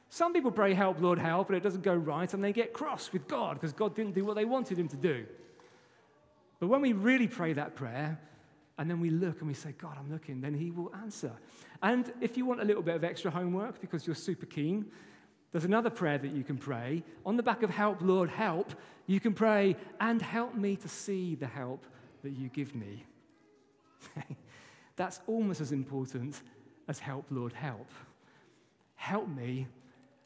Some 0.09 0.31
people 0.31 0.51
pray, 0.51 0.73
help, 0.73 1.01
Lord, 1.01 1.19
help, 1.19 1.47
but 1.47 1.57
it 1.57 1.63
doesn't 1.63 1.81
go 1.81 1.95
right, 1.95 2.31
and 2.33 2.43
they 2.43 2.53
get 2.53 2.71
cross 2.71 3.11
with 3.11 3.27
God 3.27 3.55
because 3.55 3.73
God 3.73 3.95
didn't 3.95 4.13
do 4.13 4.23
what 4.23 4.35
they 4.35 4.45
wanted 4.45 4.77
him 4.77 4.87
to 4.89 4.95
do. 4.95 5.25
But 6.59 6.67
when 6.67 6.81
we 6.81 6.93
really 6.93 7.27
pray 7.27 7.51
that 7.53 7.75
prayer, 7.75 8.19
and 8.77 8.89
then 8.89 8.99
we 8.99 9.09
look 9.09 9.39
and 9.39 9.47
we 9.47 9.53
say, 9.53 9.73
God, 9.77 9.97
I'm 9.99 10.11
looking, 10.11 10.39
then 10.39 10.53
he 10.53 10.71
will 10.71 10.93
answer. 11.01 11.31
And 11.81 12.11
if 12.21 12.37
you 12.37 12.45
want 12.45 12.61
a 12.61 12.63
little 12.63 12.81
bit 12.81 12.95
of 12.95 13.03
extra 13.03 13.29
homework 13.31 13.81
because 13.81 14.07
you're 14.07 14.15
super 14.15 14.45
keen, 14.45 14.85
there's 15.53 15.65
another 15.65 15.91
prayer 15.91 16.17
that 16.17 16.31
you 16.31 16.43
can 16.43 16.57
pray. 16.57 17.03
On 17.25 17.37
the 17.37 17.43
back 17.43 17.61
of 17.61 17.69
help, 17.69 17.99
Lord, 18.01 18.29
help, 18.29 18.73
you 19.05 19.19
can 19.19 19.33
pray, 19.33 19.75
and 20.01 20.19
help 20.19 20.55
me 20.55 20.75
to 20.77 20.89
see 20.89 21.35
the 21.35 21.45
help 21.45 21.85
that 22.23 22.31
you 22.31 22.49
give 22.49 22.73
me. 22.73 23.05
That's 24.95 25.19
almost 25.27 25.61
as 25.61 25.71
important 25.71 26.41
as 26.87 26.97
help, 26.97 27.27
Lord, 27.29 27.53
help. 27.53 27.87
Help 28.95 29.27
me 29.27 29.67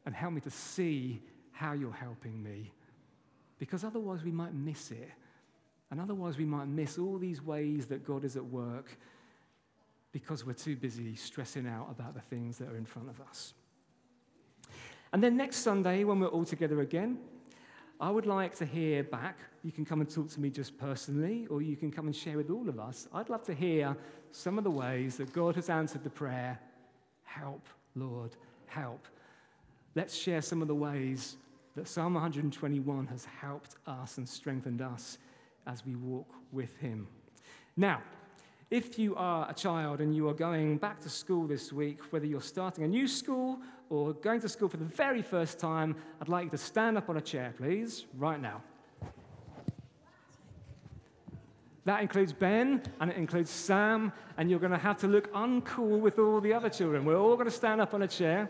and 0.05 0.15
help 0.15 0.31
me 0.31 0.39
to 0.41 0.49
see 0.49 1.21
how 1.51 1.73
you're 1.73 1.91
helping 1.91 2.41
me. 2.41 2.71
Because 3.59 3.83
otherwise, 3.83 4.23
we 4.23 4.31
might 4.31 4.53
miss 4.53 4.91
it. 4.91 5.09
And 5.91 5.99
otherwise, 5.99 6.37
we 6.37 6.45
might 6.45 6.69
miss 6.69 6.97
all 6.97 7.17
these 7.17 7.41
ways 7.41 7.87
that 7.87 8.05
God 8.05 8.23
is 8.23 8.37
at 8.37 8.45
work 8.45 8.97
because 10.13 10.45
we're 10.45 10.53
too 10.53 10.77
busy 10.77 11.15
stressing 11.15 11.67
out 11.67 11.87
about 11.91 12.13
the 12.13 12.21
things 12.21 12.57
that 12.59 12.69
are 12.69 12.77
in 12.77 12.85
front 12.85 13.09
of 13.09 13.19
us. 13.19 13.53
And 15.13 15.23
then 15.23 15.37
next 15.37 15.57
Sunday, 15.57 16.03
when 16.03 16.19
we're 16.19 16.27
all 16.27 16.45
together 16.45 16.81
again, 16.81 17.17
I 17.99 18.11
would 18.11 18.25
like 18.25 18.55
to 18.57 18.65
hear 18.65 19.03
back. 19.03 19.39
You 19.63 19.71
can 19.71 19.85
come 19.85 20.01
and 20.01 20.09
talk 20.09 20.29
to 20.29 20.39
me 20.39 20.49
just 20.49 20.77
personally, 20.77 21.47
or 21.49 21.61
you 21.61 21.75
can 21.75 21.91
come 21.91 22.05
and 22.05 22.15
share 22.15 22.37
with 22.37 22.49
all 22.51 22.69
of 22.69 22.79
us. 22.79 23.07
I'd 23.13 23.29
love 23.29 23.43
to 23.43 23.53
hear 23.53 23.95
some 24.31 24.57
of 24.57 24.63
the 24.63 24.71
ways 24.71 25.17
that 25.17 25.33
God 25.33 25.55
has 25.55 25.69
answered 25.69 26.03
the 26.03 26.09
prayer 26.09 26.59
Help, 27.23 27.67
Lord, 27.95 28.35
help. 28.67 29.07
Let's 29.95 30.15
share 30.15 30.41
some 30.41 30.61
of 30.61 30.67
the 30.67 30.75
ways 30.75 31.37
that 31.75 31.87
Psalm 31.87 32.13
121 32.13 33.07
has 33.07 33.25
helped 33.25 33.75
us 33.85 34.17
and 34.17 34.27
strengthened 34.27 34.81
us 34.81 35.17
as 35.67 35.85
we 35.85 35.95
walk 35.95 36.29
with 36.51 36.75
Him. 36.77 37.07
Now, 37.75 38.01
If 38.69 38.99
you 38.99 39.15
are 39.15 39.49
a 39.49 39.53
child 39.53 40.01
and 40.01 40.13
you 40.13 40.27
are 40.27 40.33
going 40.33 40.77
back 40.77 40.99
to 41.01 41.09
school 41.09 41.47
this 41.47 41.71
week, 41.71 41.99
whether 42.09 42.25
you're 42.25 42.41
starting 42.41 42.83
a 42.83 42.87
new 42.87 43.07
school 43.07 43.59
or 43.89 44.11
going 44.11 44.41
to 44.41 44.49
school 44.49 44.67
for 44.67 44.75
the 44.75 44.83
very 44.83 45.21
first 45.21 45.57
time, 45.57 45.95
I'd 46.19 46.27
like 46.27 46.43
you 46.43 46.49
to 46.49 46.57
stand 46.57 46.97
up 46.97 47.09
on 47.09 47.15
a 47.15 47.21
chair, 47.21 47.53
please, 47.57 48.03
right 48.17 48.41
now. 48.41 48.61
That 51.85 52.01
includes 52.01 52.33
Ben 52.33 52.81
and 52.99 53.09
it 53.09 53.15
includes 53.15 53.49
Sam, 53.49 54.11
and 54.37 54.49
you're 54.49 54.59
going 54.59 54.73
to 54.73 54.77
have 54.77 54.97
to 54.97 55.07
look 55.07 55.31
uncool 55.31 56.01
with 56.01 56.19
all 56.19 56.41
the 56.41 56.51
other 56.51 56.69
children. 56.69 57.05
We're 57.05 57.17
all 57.17 57.35
going 57.35 57.47
to 57.47 57.55
stand 57.55 57.79
up 57.79 57.93
on 57.93 58.01
a 58.01 58.07
chair. 58.07 58.49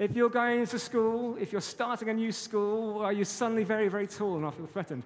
If 0.00 0.16
you're 0.16 0.28
going 0.28 0.66
to 0.66 0.78
school, 0.80 1.36
if 1.40 1.52
you're 1.52 1.60
starting 1.60 2.08
a 2.08 2.14
new 2.14 2.32
school, 2.32 3.00
are 3.02 3.12
you 3.12 3.24
suddenly 3.24 3.62
very, 3.62 3.86
very 3.86 4.08
tall 4.08 4.38
and 4.38 4.44
I 4.44 4.50
feel 4.50 4.66
threatened? 4.66 5.04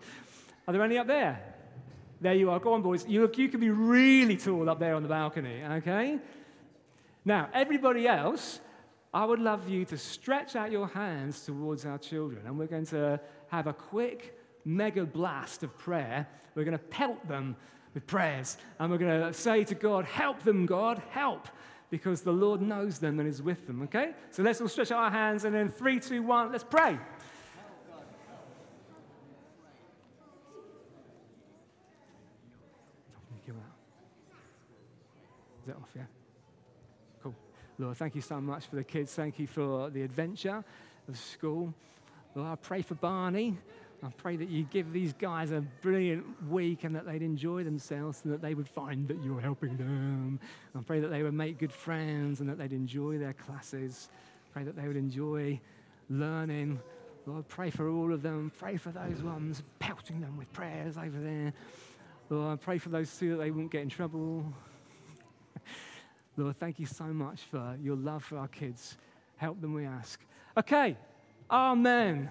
Are 0.66 0.72
there 0.72 0.82
any 0.82 0.96
up 0.96 1.06
there? 1.06 1.61
There 2.22 2.34
you 2.34 2.50
are. 2.50 2.60
Go 2.60 2.74
on, 2.74 2.82
boys. 2.82 3.04
You, 3.08 3.28
you 3.34 3.48
can 3.48 3.58
be 3.58 3.70
really 3.70 4.36
tall 4.36 4.70
up 4.70 4.78
there 4.78 4.94
on 4.94 5.02
the 5.02 5.08
balcony, 5.08 5.60
okay? 5.64 6.20
Now, 7.24 7.48
everybody 7.52 8.06
else, 8.06 8.60
I 9.12 9.24
would 9.24 9.40
love 9.40 9.68
you 9.68 9.84
to 9.86 9.98
stretch 9.98 10.54
out 10.54 10.70
your 10.70 10.86
hands 10.86 11.44
towards 11.44 11.84
our 11.84 11.98
children, 11.98 12.46
and 12.46 12.56
we're 12.56 12.68
going 12.68 12.86
to 12.86 13.20
have 13.48 13.66
a 13.66 13.72
quick 13.72 14.38
mega 14.64 15.04
blast 15.04 15.64
of 15.64 15.76
prayer. 15.76 16.28
We're 16.54 16.62
going 16.62 16.78
to 16.78 16.84
pelt 16.84 17.26
them 17.26 17.56
with 17.92 18.06
prayers. 18.06 18.56
And 18.78 18.92
we're 18.92 18.98
going 18.98 19.20
to 19.20 19.32
say 19.32 19.64
to 19.64 19.74
God, 19.74 20.04
Help 20.04 20.44
them, 20.44 20.64
God, 20.64 21.02
help. 21.10 21.48
Because 21.90 22.20
the 22.20 22.32
Lord 22.32 22.62
knows 22.62 23.00
them 23.00 23.18
and 23.18 23.28
is 23.28 23.42
with 23.42 23.66
them, 23.66 23.82
okay? 23.82 24.12
So 24.30 24.44
let's 24.44 24.60
all 24.60 24.68
stretch 24.68 24.92
out 24.92 25.00
our 25.00 25.10
hands 25.10 25.44
and 25.44 25.52
then 25.52 25.68
three, 25.68 25.98
two, 25.98 26.22
one, 26.22 26.52
let's 26.52 26.64
pray. 26.64 26.98
Is 35.62 35.66
that 35.66 35.76
off, 35.76 35.90
yeah? 35.94 36.02
Cool. 37.22 37.34
Lord, 37.82 37.96
thank 37.96 38.14
you 38.14 38.20
so 38.20 38.40
much 38.40 38.66
for 38.66 38.76
the 38.76 38.84
kids. 38.84 39.12
Thank 39.12 39.40
you 39.40 39.48
for 39.48 39.90
the 39.90 40.02
adventure 40.02 40.62
of 41.08 41.18
school. 41.18 41.74
Lord, 42.36 42.48
I 42.48 42.54
pray 42.54 42.80
for 42.80 42.94
Barney. 42.94 43.58
I 44.04 44.08
pray 44.16 44.36
that 44.36 44.48
you 44.48 44.62
give 44.62 44.92
these 44.92 45.12
guys 45.12 45.50
a 45.50 45.62
brilliant 45.80 46.48
week 46.48 46.84
and 46.84 46.94
that 46.94 47.06
they'd 47.06 47.22
enjoy 47.22 47.64
themselves 47.64 48.20
and 48.22 48.32
that 48.32 48.40
they 48.40 48.54
would 48.54 48.68
find 48.68 49.08
that 49.08 49.16
you're 49.24 49.40
helping 49.40 49.76
them. 49.76 50.38
I 50.76 50.82
pray 50.82 51.00
that 51.00 51.08
they 51.08 51.24
would 51.24 51.34
make 51.34 51.58
good 51.58 51.72
friends 51.72 52.38
and 52.38 52.48
that 52.48 52.56
they'd 52.56 52.72
enjoy 52.72 53.18
their 53.18 53.32
classes. 53.32 54.08
Pray 54.52 54.62
that 54.62 54.76
they 54.76 54.86
would 54.86 54.96
enjoy 54.96 55.60
learning. 56.08 56.78
Lord, 57.26 57.48
pray 57.48 57.70
for 57.70 57.88
all 57.88 58.12
of 58.12 58.22
them. 58.22 58.52
Pray 58.60 58.76
for 58.76 58.90
those 58.90 59.22
ones 59.22 59.60
pelting 59.80 60.20
them 60.20 60.36
with 60.36 60.52
prayers 60.52 60.96
over 60.96 61.18
there. 61.18 61.52
Lord, 62.30 62.52
I 62.52 62.62
pray 62.62 62.78
for 62.78 62.90
those 62.90 63.16
two 63.18 63.30
that 63.30 63.38
they 63.38 63.50
won't 63.50 63.72
get 63.72 63.82
in 63.82 63.88
trouble. 63.88 64.44
Lord, 66.36 66.58
thank 66.58 66.80
you 66.80 66.86
so 66.86 67.04
much 67.04 67.42
for 67.50 67.76
your 67.82 67.96
love 67.96 68.24
for 68.24 68.38
our 68.38 68.48
kids. 68.48 68.96
Help 69.36 69.60
them, 69.60 69.74
we 69.74 69.84
ask. 69.84 70.20
Okay, 70.56 70.96
Amen. 71.50 72.30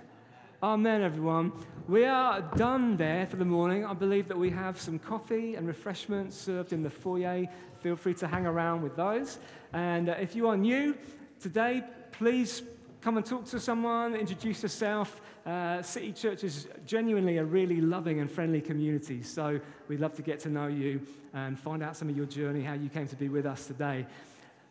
Amen, 0.64 1.04
everyone. 1.04 1.52
We 1.88 2.06
are 2.06 2.42
done 2.56 2.98
there 2.98 3.28
for 3.28 3.36
the 3.36 3.46
morning. 3.46 3.86
I 3.86 3.94
believe 3.94 4.28
that 4.30 4.38
we 4.38 4.50
have 4.50 4.82
some 4.82 4.98
coffee 4.98 5.54
and 5.54 5.68
refreshments 5.68 6.36
served 6.36 6.74
in 6.74 6.82
the 6.82 6.90
foyer. 6.90 7.46
Feel 7.82 7.96
free 7.96 8.16
to 8.16 8.28
hang 8.28 8.48
around 8.48 8.82
with 8.82 8.96
those. 8.96 9.38
And 9.74 10.10
uh, 10.10 10.14
if 10.20 10.36
you 10.36 10.48
are 10.48 10.58
new 10.58 10.98
today, 11.40 11.84
please 12.12 12.64
come 13.02 13.18
and 13.18 13.26
talk 13.26 13.46
to 13.46 13.60
someone, 13.60 14.16
introduce 14.16 14.64
yourself. 14.64 15.22
Uh, 15.46 15.82
City 15.82 16.12
Church 16.12 16.44
is 16.44 16.68
genuinely 16.86 17.38
a 17.38 17.44
really 17.44 17.82
loving 17.82 18.20
and 18.20 18.30
friendly 18.30 18.62
community. 18.62 19.24
So 19.24 19.60
we'd 19.88 20.00
love 20.00 20.14
to 20.16 20.22
get 20.22 20.40
to 20.42 20.50
know 20.50 20.68
you 20.68 21.02
and 21.34 21.60
find 21.60 21.82
out 21.82 21.98
some 21.98 22.10
of 22.10 22.18
your 22.18 22.28
journey, 22.28 22.62
how 22.62 22.74
you 22.74 22.90
came 22.90 23.08
to 23.08 23.16
be 23.16 23.30
with 23.30 23.46
us 23.46 23.66
today. 23.66 24.06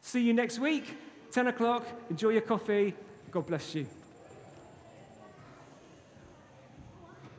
See 0.00 0.22
you 0.22 0.33
next 0.33 0.59
week, 0.59 0.96
10 1.33 1.48
o'clock. 1.48 1.85
Enjoy 2.09 2.30
your 2.30 2.42
coffee. 2.42 2.94
God 3.30 3.46
bless 3.46 3.74
you. 3.74 3.87